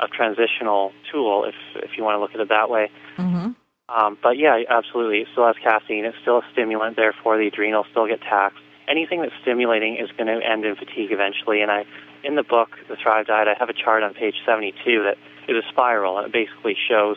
of 0.00 0.10
transitional 0.10 0.92
tool, 1.10 1.44
if 1.44 1.54
if 1.84 1.90
you 1.96 2.02
want 2.02 2.16
to 2.16 2.20
look 2.20 2.34
at 2.34 2.40
it 2.40 2.48
that 2.48 2.70
way. 2.70 2.90
Mm-hmm. 3.18 3.52
Um, 3.88 4.18
but 4.22 4.38
yeah, 4.38 4.56
absolutely, 4.68 5.18
it 5.18 5.28
still 5.32 5.46
has 5.46 5.56
caffeine. 5.62 6.04
It's 6.04 6.16
still 6.22 6.38
a 6.38 6.46
stimulant, 6.52 6.96
therefore 6.96 7.36
the 7.36 7.46
adrenals 7.46 7.86
still 7.92 8.06
get 8.06 8.20
taxed 8.22 8.62
anything 8.88 9.20
that's 9.22 9.34
stimulating 9.42 9.96
is 9.96 10.10
going 10.16 10.26
to 10.26 10.44
end 10.44 10.64
in 10.64 10.76
fatigue 10.76 11.12
eventually. 11.12 11.62
And 11.62 11.70
I, 11.70 11.84
in 12.24 12.34
the 12.34 12.42
book, 12.42 12.70
The 12.88 12.96
Thrive 12.96 13.26
Diet, 13.26 13.48
I 13.48 13.54
have 13.58 13.68
a 13.68 13.72
chart 13.72 14.02
on 14.02 14.14
page 14.14 14.36
72 14.46 14.74
that 15.02 15.16
is 15.48 15.56
a 15.56 15.68
spiral, 15.70 16.18
and 16.18 16.26
it 16.26 16.32
basically 16.32 16.76
shows 16.88 17.16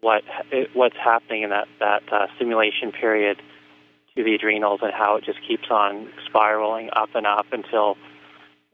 what 0.00 0.22
what's 0.74 0.96
happening 0.96 1.42
in 1.42 1.50
that 1.50 1.68
that 1.80 2.02
uh, 2.12 2.26
stimulation 2.36 2.92
period 2.92 3.40
to 4.16 4.24
the 4.24 4.34
adrenals 4.34 4.80
and 4.82 4.92
how 4.92 5.16
it 5.16 5.24
just 5.24 5.38
keeps 5.46 5.70
on 5.70 6.08
spiraling 6.26 6.90
up 6.94 7.10
and 7.14 7.26
up 7.26 7.46
until 7.52 7.96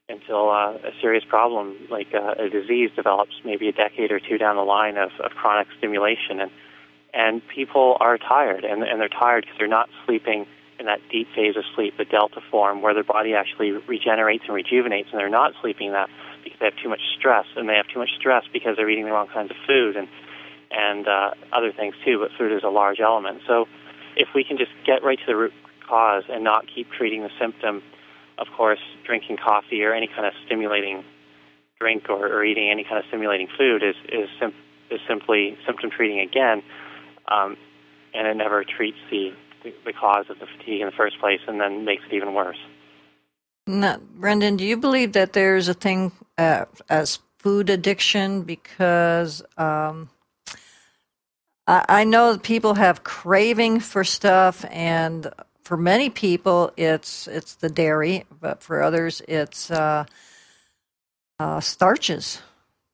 until 0.08 0.50
uh, 0.50 0.74
a 0.74 0.90
serious 1.00 1.24
problem 1.24 1.76
like 1.90 2.08
uh, 2.14 2.34
a 2.38 2.48
disease 2.48 2.90
develops 2.94 3.32
maybe 3.44 3.68
a 3.68 3.72
decade 3.72 4.10
or 4.10 4.20
two 4.20 4.36
down 4.36 4.56
the 4.56 4.62
line 4.62 4.96
of, 4.96 5.10
of 5.24 5.32
chronic 5.32 5.66
stimulation 5.78 6.40
and 6.40 6.50
and 7.14 7.42
people 7.48 7.96
are 8.00 8.18
tired 8.18 8.64
and 8.64 8.82
and 8.82 9.00
they're 9.00 9.08
tired 9.08 9.44
because 9.44 9.58
they're 9.58 9.68
not 9.68 9.88
sleeping 10.06 10.46
in 10.82 10.86
that 10.86 11.00
deep 11.10 11.28
phase 11.34 11.56
of 11.56 11.62
sleep, 11.76 11.96
the 11.96 12.04
delta 12.04 12.40
form, 12.50 12.82
where 12.82 12.92
their 12.92 13.04
body 13.04 13.34
actually 13.34 13.70
regenerates 13.86 14.42
and 14.46 14.54
rejuvenates, 14.54 15.08
and 15.12 15.20
they're 15.20 15.30
not 15.30 15.52
sleeping 15.62 15.92
that 15.92 16.10
because 16.42 16.58
they 16.58 16.66
have 16.66 16.76
too 16.82 16.88
much 16.88 17.00
stress, 17.16 17.46
and 17.54 17.68
they 17.68 17.74
have 17.74 17.86
too 17.86 18.00
much 18.00 18.10
stress 18.18 18.42
because 18.52 18.76
they're 18.76 18.90
eating 18.90 19.04
the 19.04 19.12
wrong 19.12 19.28
kinds 19.28 19.50
of 19.50 19.56
food 19.66 19.96
and 19.96 20.08
and 20.72 21.06
uh, 21.06 21.30
other 21.52 21.70
things 21.70 21.94
too. 22.04 22.18
But 22.18 22.30
food 22.36 22.50
is 22.50 22.64
a 22.64 22.68
large 22.68 22.98
element. 22.98 23.42
So 23.46 23.66
if 24.16 24.28
we 24.34 24.44
can 24.44 24.58
just 24.58 24.72
get 24.86 25.02
right 25.02 25.18
to 25.18 25.26
the 25.26 25.36
root 25.36 25.52
cause 25.88 26.24
and 26.28 26.44
not 26.44 26.64
keep 26.72 26.90
treating 26.90 27.22
the 27.22 27.30
symptom, 27.40 27.82
of 28.38 28.46
course, 28.56 28.80
drinking 29.04 29.36
coffee 29.36 29.82
or 29.82 29.92
any 29.92 30.08
kind 30.08 30.26
of 30.26 30.32
stimulating 30.46 31.04
drink 31.80 32.08
or, 32.08 32.26
or 32.26 32.44
eating 32.44 32.70
any 32.70 32.84
kind 32.84 32.98
of 32.98 33.04
stimulating 33.08 33.48
food 33.58 33.82
is 33.82 33.96
is, 34.08 34.28
sim- 34.40 34.54
is 34.90 35.00
simply 35.08 35.56
symptom 35.66 35.90
treating 35.90 36.20
again, 36.20 36.62
um, 37.28 37.56
and 38.14 38.26
it 38.26 38.36
never 38.36 38.64
treats 38.64 38.98
the 39.10 39.32
the, 39.64 39.72
the 39.84 39.92
cause 39.92 40.26
of 40.28 40.38
the 40.38 40.46
fatigue 40.46 40.80
in 40.80 40.86
the 40.86 40.96
first 40.96 41.18
place 41.20 41.40
and 41.46 41.60
then 41.60 41.84
makes 41.84 42.02
it 42.10 42.14
even 42.14 42.34
worse. 42.34 42.58
Now, 43.66 43.98
Brendan, 44.16 44.56
do 44.56 44.64
you 44.64 44.76
believe 44.76 45.12
that 45.12 45.34
there's 45.34 45.68
a 45.68 45.74
thing 45.74 46.10
uh, 46.36 46.64
as 46.88 47.20
food 47.38 47.70
addiction? 47.70 48.42
Because 48.42 49.42
um, 49.56 50.10
I, 51.66 51.84
I 51.88 52.04
know 52.04 52.38
people 52.38 52.74
have 52.74 53.04
craving 53.04 53.80
for 53.80 54.04
stuff, 54.04 54.64
and 54.70 55.32
for 55.62 55.76
many 55.76 56.10
people, 56.10 56.72
it's 56.76 57.28
it's 57.28 57.54
the 57.54 57.68
dairy, 57.68 58.24
but 58.40 58.62
for 58.62 58.82
others, 58.82 59.22
it's 59.28 59.70
uh, 59.70 60.04
uh, 61.38 61.60
starches. 61.60 62.40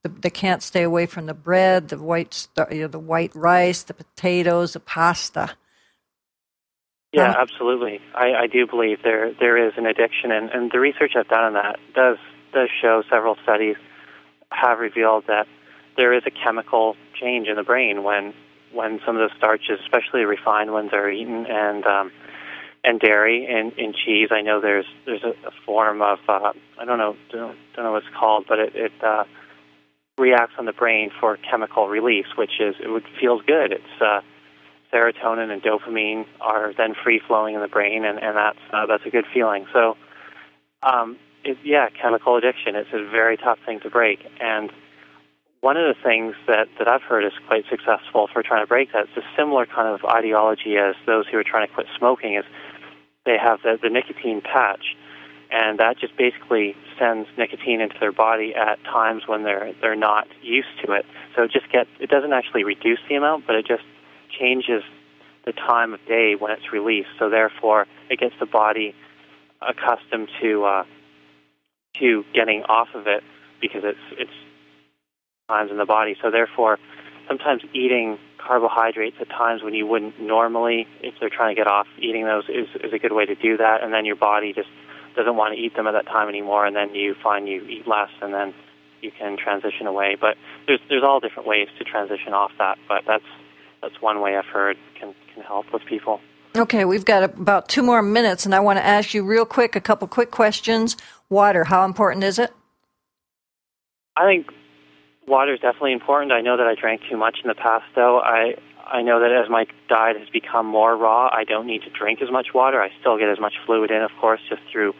They 0.04 0.31
can't 0.31 0.62
stay 0.62 0.85
away 0.85 1.07
from 1.07 1.26
the 1.26 1.35
bread, 1.35 1.88
the 1.88 1.98
white, 1.98 2.48
you 2.70 2.83
know, 2.83 2.87
the 2.88 2.98
white 2.98 3.35
rice, 3.35 3.83
the 3.83 3.94
potatoes, 3.94 4.72
the 4.72 4.81
pasta. 4.81 5.50
Yeah, 7.12 7.35
absolutely. 7.38 8.00
I, 8.14 8.33
I 8.42 8.46
do 8.46 8.66
believe 8.66 8.98
there 9.02 9.33
there 9.40 9.66
is 9.66 9.72
an 9.76 9.87
addiction, 9.87 10.31
and, 10.31 10.50
and 10.50 10.70
the 10.70 10.78
research 10.78 11.12
I've 11.16 11.28
done 11.28 11.44
on 11.44 11.52
that 11.54 11.78
does 11.94 12.18
does 12.52 12.68
show 12.81 13.02
several 13.11 13.37
studies 13.42 13.76
have 14.50 14.78
revealed 14.78 15.24
that 15.26 15.46
there 15.96 16.12
is 16.12 16.22
a 16.26 16.31
chemical 16.31 16.96
change 17.20 17.48
in 17.48 17.57
the 17.57 17.62
brain 17.62 18.02
when 18.02 18.35
when 18.72 19.00
some 19.04 19.16
of 19.16 19.28
the 19.28 19.35
starches, 19.37 19.78
especially 19.83 20.24
refined 20.24 20.72
ones, 20.72 20.90
are 20.92 21.11
eaten, 21.11 21.46
and 21.46 21.85
um, 21.87 22.12
and 22.85 23.00
dairy 23.00 23.46
and 23.46 23.72
in 23.74 23.92
cheese. 23.92 24.28
I 24.31 24.40
know 24.40 24.61
there's 24.61 24.87
there's 25.07 25.24
a, 25.24 25.35
a 25.46 25.50
form 25.66 26.02
of 26.02 26.18
uh, 26.28 26.52
I 26.78 26.85
don't 26.85 26.98
know 26.98 27.16
don't, 27.31 27.57
don't 27.74 27.85
know 27.85 27.92
what 27.92 28.02
it's 28.02 28.16
called, 28.18 28.46
but 28.48 28.59
it, 28.59 28.74
it 28.74 28.92
uh, 29.02 29.24
reacts 30.16 30.54
on 30.59 30.66
the 30.66 30.72
brain 30.72 31.11
for 31.20 31.37
chemical 31.50 31.88
release, 31.88 32.26
which 32.37 32.61
is 32.61 32.74
it 32.83 32.88
would 32.88 33.04
feels 33.20 33.42
good. 33.46 33.72
It's 33.72 34.02
uh, 34.02 34.20
serotonin 34.92 35.50
and 35.50 35.62
dopamine 35.62 36.26
are 36.40 36.72
then 36.76 36.94
free 37.02 37.20
flowing 37.26 37.54
in 37.54 37.61
the 37.61 37.68
brain, 37.68 38.04
and, 38.04 38.18
and 38.22 38.37
that's 38.37 38.59
uh, 38.72 38.87
that's 38.87 39.04
a 39.07 39.11
good 39.11 39.26
feeling. 39.33 39.66
So, 39.72 39.96
um, 40.83 41.18
it, 41.44 41.59
yeah, 41.64 41.88
chemical 42.00 42.37
addiction. 42.37 42.74
It's 42.76 42.92
a 42.92 43.09
very 43.11 43.37
tough 43.37 43.59
thing 43.64 43.81
to 43.81 43.90
break, 43.90 44.20
and 44.40 44.70
one 45.61 45.77
of 45.77 45.94
the 45.94 46.01
things 46.03 46.35
that, 46.47 46.68
that 46.79 46.88
I've 46.88 47.03
heard 47.03 47.25
is 47.25 47.33
quite 47.47 47.64
successful 47.68 48.29
for 48.33 48.42
trying 48.42 48.62
to 48.62 48.66
break 48.66 48.92
that. 48.92 49.07
It's 49.09 49.16
a 49.16 49.29
similar 49.37 49.66
kind 49.66 49.88
of 49.88 50.05
ideology 50.05 50.77
as 50.77 50.94
those 51.07 51.27
who 51.27 51.38
are 51.38 51.44
trying 51.44 51.66
to 51.66 51.75
quit 51.75 51.87
smoking. 51.97 52.35
Is 52.37 52.44
they 53.27 53.37
have 53.38 53.61
the, 53.62 53.79
the 53.83 53.90
nicotine 53.90 54.40
patch, 54.40 54.97
and 55.51 55.79
that 55.79 55.99
just 55.99 56.16
basically 56.16 56.77
sends 56.99 57.29
nicotine 57.37 57.81
into 57.81 57.97
their 57.99 58.12
body 58.12 58.55
at 58.55 58.83
times 58.85 59.25
when 59.27 59.42
they're 59.42 59.73
they're 59.81 59.97
not 59.97 60.29
used 60.42 60.68
to 60.85 60.92
it. 60.92 61.05
So 61.35 61.42
it 61.42 61.51
just 61.51 61.71
gets 61.73 61.90
it 61.99 62.09
doesn't 62.09 62.33
actually 62.33 62.64
reduce 62.64 63.01
the 63.09 63.16
amount, 63.16 63.47
but 63.47 63.57
it 63.57 63.66
just 63.66 63.85
changes 64.38 64.83
the 65.44 65.53
time 65.53 65.92
of 65.92 66.01
day 66.07 66.35
when 66.38 66.53
it's 66.53 66.73
released. 66.73 67.09
So 67.18 67.31
therefore, 67.31 67.87
it 68.11 68.21
gets 68.21 68.35
the 68.38 68.47
body 68.47 68.94
accustomed 69.61 70.29
to 70.40 70.64
uh, 70.64 70.85
to 71.99 72.25
getting 72.33 72.62
off 72.64 72.88
of 72.94 73.09
it 73.09 73.25
because 73.61 73.83
it's 73.85 73.99
it's 74.12 74.31
times 75.48 75.70
in 75.70 75.78
the 75.78 75.87
body. 75.87 76.14
So 76.22 76.30
therefore, 76.30 76.78
sometimes 77.26 77.62
eating 77.72 78.18
carbohydrates 78.37 79.16
at 79.20 79.28
times 79.30 79.62
when 79.62 79.74
you 79.74 79.87
wouldn't 79.87 80.20
normally, 80.20 80.87
if 81.00 81.14
they're 81.20 81.30
trying 81.30 81.54
to 81.54 81.58
get 81.58 81.66
off 81.66 81.87
eating 81.98 82.26
those, 82.26 82.44
is 82.48 82.68
is 82.84 82.92
a 82.92 82.98
good 82.98 83.12
way 83.12 83.24
to 83.24 83.34
do 83.34 83.56
that. 83.56 83.82
And 83.82 83.92
then 83.92 84.04
your 84.04 84.16
body 84.16 84.52
just 84.52 84.68
doesn't 85.16 85.37
want 85.37 85.54
to 85.54 85.61
eat 85.61 85.74
them 85.74 85.87
at 85.87 85.92
that 85.92 86.06
time 86.06 86.28
anymore, 86.28 86.66
and 86.66 86.76
then 86.76 86.94
you 86.94 87.14
find 87.22 87.48
you 87.48 87.62
eat 87.66 87.88
less, 87.88 88.11
and 88.20 88.32
then 88.32 88.54
you 89.00 89.11
can 89.11 89.37
transition 89.38 89.87
away. 89.87 90.16
But 90.20 90.37
there's 90.66 90.80
there's 90.90 91.02
all 91.02 91.18
different 91.18 91.48
ways 91.48 91.68
to 91.78 91.84
transition 91.84 92.34
off 92.34 92.52
that. 92.58 92.76
But 92.87 93.02
that's 93.06 93.24
that's 93.80 94.00
one 94.02 94.20
way 94.20 94.37
I've 94.37 94.44
heard 94.52 94.76
can, 95.00 95.14
can 95.32 95.42
help 95.42 95.72
with 95.72 95.82
people. 95.87 96.20
Okay, 96.56 96.84
we've 96.84 97.04
got 97.04 97.22
about 97.22 97.68
two 97.68 97.82
more 97.82 98.02
minutes, 98.02 98.44
and 98.44 98.54
I 98.54 98.61
want 98.61 98.78
to 98.78 98.84
ask 98.84 99.14
you 99.14 99.24
real 99.24 99.46
quick 99.46 99.76
a 99.76 99.80
couple 99.80 100.08
quick 100.08 100.30
questions. 100.30 100.96
Water, 101.30 101.64
how 101.64 101.84
important 101.84 102.24
is 102.24 102.38
it? 102.38 102.52
I 104.16 104.26
think 104.26 104.46
water 105.28 105.54
is 105.54 105.60
definitely 105.60 105.92
important. 105.92 106.32
I 106.32 106.40
know 106.40 106.56
that 106.56 106.66
I 106.66 106.74
drank 106.74 107.02
too 107.08 107.16
much 107.16 107.38
in 107.42 107.48
the 107.48 107.54
past, 107.54 107.84
though. 107.94 108.20
I 108.20 108.54
I 108.86 109.02
know 109.02 109.20
that 109.20 109.30
as 109.32 109.50
my 109.50 109.66
diet 109.88 110.18
has 110.18 110.28
become 110.30 110.66
more 110.66 110.96
raw, 110.96 111.28
I 111.30 111.44
don't 111.44 111.66
need 111.66 111.82
to 111.82 111.90
drink 111.90 112.22
as 112.22 112.30
much 112.30 112.48
water. 112.54 112.80
I 112.80 112.88
still 113.00 113.18
get 113.18 113.28
as 113.28 113.38
much 113.38 113.54
fluid 113.66 113.90
in, 113.90 114.00
of 114.02 114.10
course, 114.18 114.40
just 114.48 114.62
through 114.72 114.94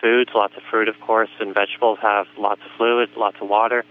foods. 0.00 0.30
Lots 0.34 0.54
of 0.56 0.62
fruit, 0.70 0.88
of 0.88 0.94
course, 1.00 1.30
and 1.40 1.52
vegetables 1.52 1.98
have 2.00 2.26
lots 2.38 2.60
of 2.64 2.70
fluid, 2.76 3.10
lots 3.16 3.36
of 3.40 3.48
water. 3.48 3.84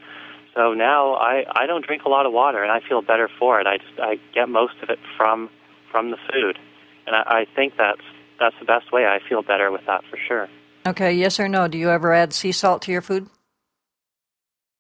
So 0.56 0.74
now 0.74 1.16
I 1.16 1.44
I 1.56 1.66
don't 1.66 1.86
drink 1.86 2.04
a 2.04 2.10
lot 2.10 2.26
of 2.26 2.34
water, 2.34 2.64
and 2.64 2.72
I 2.72 2.80
feel 2.88 3.02
better 3.02 3.30
for 3.40 3.60
it. 3.60 3.68
I 3.68 3.78
just 3.78 4.00
I 4.00 4.20
get 4.34 4.50
most 4.50 4.76
of 4.82 4.90
it 4.90 5.00
from 5.18 5.50
from 5.92 6.12
the 6.12 6.18
food, 6.32 6.58
and 7.06 7.16
I, 7.16 7.42
I 7.42 7.46
think 7.56 7.74
that's 7.78 8.02
that's 8.40 8.56
the 8.60 8.66
best 8.66 8.92
way. 8.92 9.06
I 9.06 9.20
feel 9.28 9.42
better 9.42 9.72
with 9.72 9.86
that 9.88 10.04
for 10.10 10.18
sure. 10.28 10.48
Okay, 10.86 11.14
yes 11.14 11.40
or 11.40 11.48
no? 11.48 11.68
Do 11.68 11.78
you 11.78 11.90
ever 11.90 12.14
add 12.14 12.34
sea 12.34 12.52
salt 12.52 12.82
to 12.84 12.92
your 12.92 13.02
food? 13.02 13.30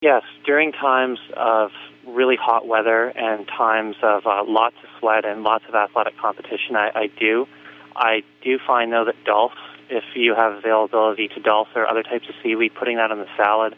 Yes, 0.03 0.23
during 0.45 0.73
times 0.73 1.17
of 1.37 1.71
really 2.05 2.35
hot 2.35 2.67
weather 2.67 3.07
and 3.15 3.47
times 3.47 3.95
of 4.03 4.27
uh, 4.27 4.43
lots 4.45 4.75
of 4.83 4.89
sweat 4.99 5.23
and 5.23 5.43
lots 5.43 5.63
of 5.69 5.75
athletic 5.75 6.17
competition, 6.17 6.75
I, 6.75 6.91
I 6.93 7.07
do. 7.07 7.47
I 7.95 8.23
do 8.43 8.59
find 8.67 8.91
though 8.91 9.05
that 9.05 9.15
dulse, 9.23 9.53
if 9.89 10.03
you 10.13 10.35
have 10.35 10.55
availability 10.57 11.29
to 11.29 11.39
dulse 11.39 11.69
or 11.73 11.87
other 11.87 12.03
types 12.03 12.27
of 12.27 12.35
seaweed, 12.43 12.73
putting 12.77 12.97
that 12.97 13.11
on 13.11 13.19
the 13.19 13.29
salad 13.37 13.77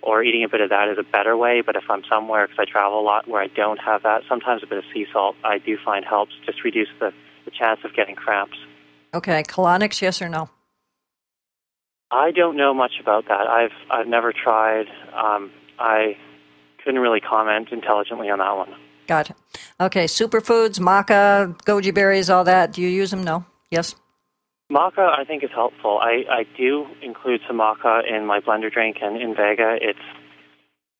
or 0.00 0.22
eating 0.22 0.44
a 0.44 0.48
bit 0.48 0.60
of 0.60 0.70
that 0.70 0.88
is 0.90 0.96
a 0.96 1.02
better 1.02 1.36
way. 1.36 1.60
But 1.60 1.74
if 1.74 1.90
I'm 1.90 2.04
somewhere, 2.08 2.46
because 2.46 2.68
I 2.68 2.70
travel 2.70 3.00
a 3.00 3.02
lot 3.02 3.26
where 3.26 3.42
I 3.42 3.48
don't 3.48 3.80
have 3.80 4.04
that, 4.04 4.22
sometimes 4.28 4.62
a 4.62 4.68
bit 4.68 4.78
of 4.78 4.84
sea 4.94 5.06
salt 5.12 5.34
I 5.42 5.58
do 5.58 5.76
find 5.84 6.04
helps 6.04 6.34
just 6.46 6.62
reduce 6.62 6.90
the, 7.00 7.12
the 7.46 7.50
chance 7.50 7.80
of 7.82 7.96
getting 7.96 8.14
cramps. 8.14 8.58
Okay, 9.12 9.42
colonics, 9.42 10.00
yes 10.00 10.22
or 10.22 10.28
no? 10.28 10.48
I 12.14 12.30
don't 12.30 12.56
know 12.56 12.72
much 12.72 12.92
about 13.00 13.26
that. 13.26 13.46
I've 13.48 13.72
I've 13.90 14.06
never 14.06 14.32
tried. 14.32 14.86
Um, 15.12 15.50
I 15.78 16.16
couldn't 16.84 17.00
really 17.00 17.20
comment 17.20 17.68
intelligently 17.72 18.30
on 18.30 18.38
that 18.38 18.56
one. 18.56 18.72
Gotcha. 19.08 19.34
Okay, 19.80 20.04
superfoods, 20.04 20.78
maca, 20.78 21.56
goji 21.64 21.92
berries, 21.92 22.30
all 22.30 22.44
that. 22.44 22.72
Do 22.72 22.82
you 22.82 22.88
use 22.88 23.10
them? 23.10 23.24
No. 23.24 23.44
Yes. 23.70 23.96
Maca, 24.72 25.10
I 25.18 25.24
think, 25.24 25.42
is 25.44 25.50
helpful. 25.54 25.98
I, 26.00 26.24
I 26.30 26.46
do 26.56 26.86
include 27.02 27.40
some 27.46 27.58
maca 27.58 28.00
in 28.08 28.24
my 28.24 28.40
blender 28.40 28.72
drink 28.72 28.98
and 29.02 29.20
in 29.20 29.34
Vega. 29.34 29.76
It's 29.80 29.98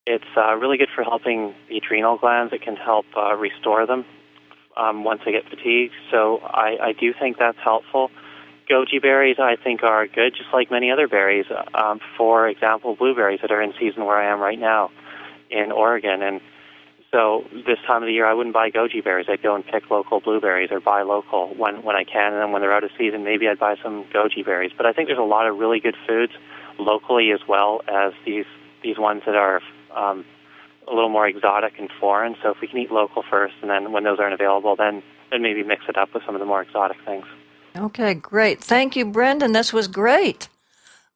it's 0.07 0.25
uh, 0.37 0.55
really 0.57 0.77
good 0.77 0.91
for 0.95 1.05
helping 1.05 1.55
the 1.69 1.79
adrenal 1.79 2.19
glands. 2.19 2.53
It 2.53 2.63
can 2.63 2.77
help 2.77 3.07
uh, 3.17 3.35
restore 3.37 3.87
them 3.87 4.05
um, 4.77 5.05
once 5.05 5.21
they 5.25 5.33
get 5.33 5.45
fatigued. 5.49 5.95
So 6.11 6.41
I, 6.43 6.77
I 6.83 6.93
do 6.93 7.15
think 7.19 7.39
that's 7.39 7.59
helpful. 7.63 8.11
Goji 8.69 9.01
berries, 9.01 9.37
I 9.39 9.57
think, 9.57 9.83
are 9.83 10.07
good, 10.07 10.35
just 10.35 10.49
like 10.53 10.71
many 10.71 10.91
other 10.91 11.07
berries. 11.07 11.47
Um, 11.75 12.01
for 12.17 12.49
example, 12.49 12.97
blueberries 12.97 13.41
that 13.43 13.51
are 13.51 13.61
in 13.61 13.75
season 13.79 14.05
where 14.05 14.17
I 14.17 14.33
am 14.33 14.41
right 14.41 14.59
now 14.59 14.91
in 15.51 15.71
Oregon, 15.71 16.23
and 16.23 16.41
so 17.15 17.45
this 17.53 17.79
time 17.87 18.03
of 18.03 18.09
the 18.09 18.13
year, 18.13 18.27
I 18.27 18.35
wouldn't 18.35 18.55
buy 18.55 18.71
goji 18.71 19.03
berries. 19.05 19.27
I'd 19.29 19.41
go 19.41 19.55
and 19.55 19.65
pick 19.65 19.89
local 19.89 20.19
blueberries 20.19 20.71
or 20.73 20.81
buy 20.81 21.03
local 21.03 21.55
when 21.55 21.85
when 21.85 21.95
I 21.95 22.03
can, 22.03 22.33
and 22.33 22.43
then 22.43 22.51
when 22.51 22.61
they're 22.61 22.73
out 22.73 22.83
of 22.83 22.91
season, 22.99 23.23
maybe 23.23 23.47
I'd 23.47 23.59
buy 23.59 23.77
some 23.81 24.05
goji 24.13 24.45
berries. 24.45 24.73
But 24.77 24.87
I 24.87 24.93
think 24.93 25.09
there's 25.09 25.19
a 25.19 25.23
lot 25.23 25.47
of 25.47 25.57
really 25.57 25.79
good 25.79 25.95
foods 26.09 26.33
locally 26.77 27.31
as 27.31 27.39
well 27.47 27.83
as 27.87 28.13
these 28.27 28.47
these 28.83 28.99
ones 28.99 29.23
that 29.27 29.37
are 29.37 29.61
um, 29.95 30.25
a 30.89 30.93
little 30.93 31.09
more 31.09 31.29
exotic 31.29 31.75
and 31.79 31.89
foreign. 32.01 32.35
So 32.43 32.51
if 32.51 32.61
we 32.61 32.67
can 32.67 32.79
eat 32.79 32.91
local 32.91 33.23
first, 33.31 33.55
and 33.63 33.71
then 33.71 33.93
when 33.93 34.03
those 34.03 34.19
aren't 34.19 34.35
available, 34.35 34.75
then 34.75 35.01
then 35.31 35.41
maybe 35.41 35.63
mix 35.63 35.85
it 35.89 35.97
up 35.97 36.15
with 36.15 36.25
some 36.27 36.35
of 36.35 36.41
the 36.41 36.47
more 36.47 36.63
exotic 36.63 36.97
things. 37.05 37.27
Okay, 37.77 38.15
great. 38.15 38.63
Thank 38.63 38.97
you, 38.97 39.05
Brendan. 39.05 39.53
This 39.53 39.73
was 39.73 39.89
great. 39.89 40.49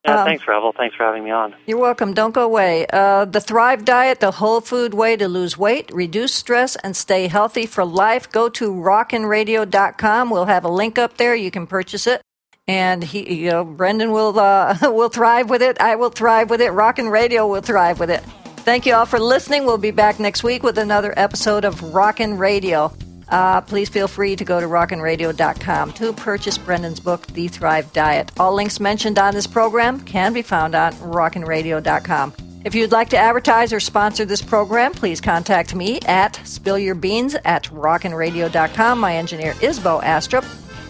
Yeah, 0.04 0.20
um, 0.20 0.26
thanks, 0.26 0.46
Revel. 0.46 0.72
Thanks 0.72 0.96
for 0.96 1.04
having 1.04 1.24
me 1.24 1.30
on. 1.30 1.54
You're 1.66 1.78
welcome. 1.78 2.14
Don't 2.14 2.34
go 2.34 2.44
away. 2.44 2.86
Uh, 2.92 3.24
the 3.24 3.40
Thrive 3.40 3.84
Diet, 3.84 4.20
the 4.20 4.30
whole 4.30 4.60
food 4.60 4.94
way 4.94 5.16
to 5.16 5.28
lose 5.28 5.58
weight, 5.58 5.90
reduce 5.92 6.34
stress, 6.34 6.76
and 6.76 6.96
stay 6.96 7.26
healthy 7.26 7.66
for 7.66 7.84
life. 7.84 8.30
Go 8.30 8.48
to 8.50 8.72
rockinradio.com. 8.72 10.30
We'll 10.30 10.46
have 10.46 10.64
a 10.64 10.68
link 10.68 10.98
up 10.98 11.16
there. 11.16 11.34
You 11.34 11.50
can 11.50 11.66
purchase 11.66 12.06
it. 12.06 12.22
And 12.66 13.02
he, 13.02 13.42
you 13.42 13.50
know, 13.50 13.64
Brendan 13.64 14.12
will 14.12 14.38
uh, 14.38 14.76
will 14.82 15.08
thrive 15.08 15.50
with 15.50 15.62
it. 15.62 15.80
I 15.80 15.96
will 15.96 16.10
thrive 16.10 16.50
with 16.50 16.60
it. 16.60 16.70
Rockin' 16.70 17.08
Radio 17.08 17.46
will 17.46 17.62
thrive 17.62 17.98
with 17.98 18.10
it. 18.10 18.22
Thank 18.58 18.84
you 18.84 18.94
all 18.94 19.06
for 19.06 19.18
listening. 19.18 19.64
We'll 19.64 19.78
be 19.78 19.90
back 19.90 20.20
next 20.20 20.44
week 20.44 20.62
with 20.62 20.76
another 20.76 21.14
episode 21.16 21.64
of 21.64 21.94
Rockin' 21.94 22.36
Radio. 22.36 22.92
Uh, 23.30 23.60
please 23.60 23.88
feel 23.88 24.08
free 24.08 24.36
to 24.36 24.44
go 24.44 24.60
to 24.60 24.66
rockinradio.com 24.66 25.92
to 25.92 26.12
purchase 26.12 26.58
Brendan's 26.58 27.00
book, 27.00 27.26
The 27.28 27.48
Thrive 27.48 27.92
Diet. 27.92 28.32
All 28.38 28.54
links 28.54 28.80
mentioned 28.80 29.18
on 29.18 29.34
this 29.34 29.46
program 29.46 30.00
can 30.00 30.32
be 30.32 30.42
found 30.42 30.74
on 30.74 30.94
rockinradio.com. 30.94 32.34
If 32.64 32.74
you'd 32.74 32.92
like 32.92 33.08
to 33.10 33.16
advertise 33.16 33.72
or 33.72 33.80
sponsor 33.80 34.24
this 34.24 34.42
program, 34.42 34.92
please 34.92 35.20
contact 35.20 35.74
me 35.74 36.00
at 36.02 36.34
spillyourbeans 36.44 37.36
at 37.44 37.64
rockinradio.com. 37.64 38.98
My 38.98 39.16
engineer 39.16 39.54
is 39.62 39.78
Bo 39.78 40.00
Astrup. 40.00 40.44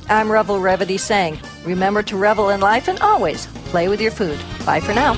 I'm 0.09 0.33
Revel 0.33 0.59
Revity 0.59 0.99
saying, 0.99 1.39
remember 1.65 2.03
to 2.05 2.17
revel 2.17 2.49
in 2.49 2.61
life 2.61 2.89
and 2.89 2.99
always 3.01 3.47
play 3.67 3.89
with 3.89 4.01
your 4.01 4.13
food. 4.13 4.41
Bye 4.65 4.81
for 4.81 4.95
now. 4.95 5.15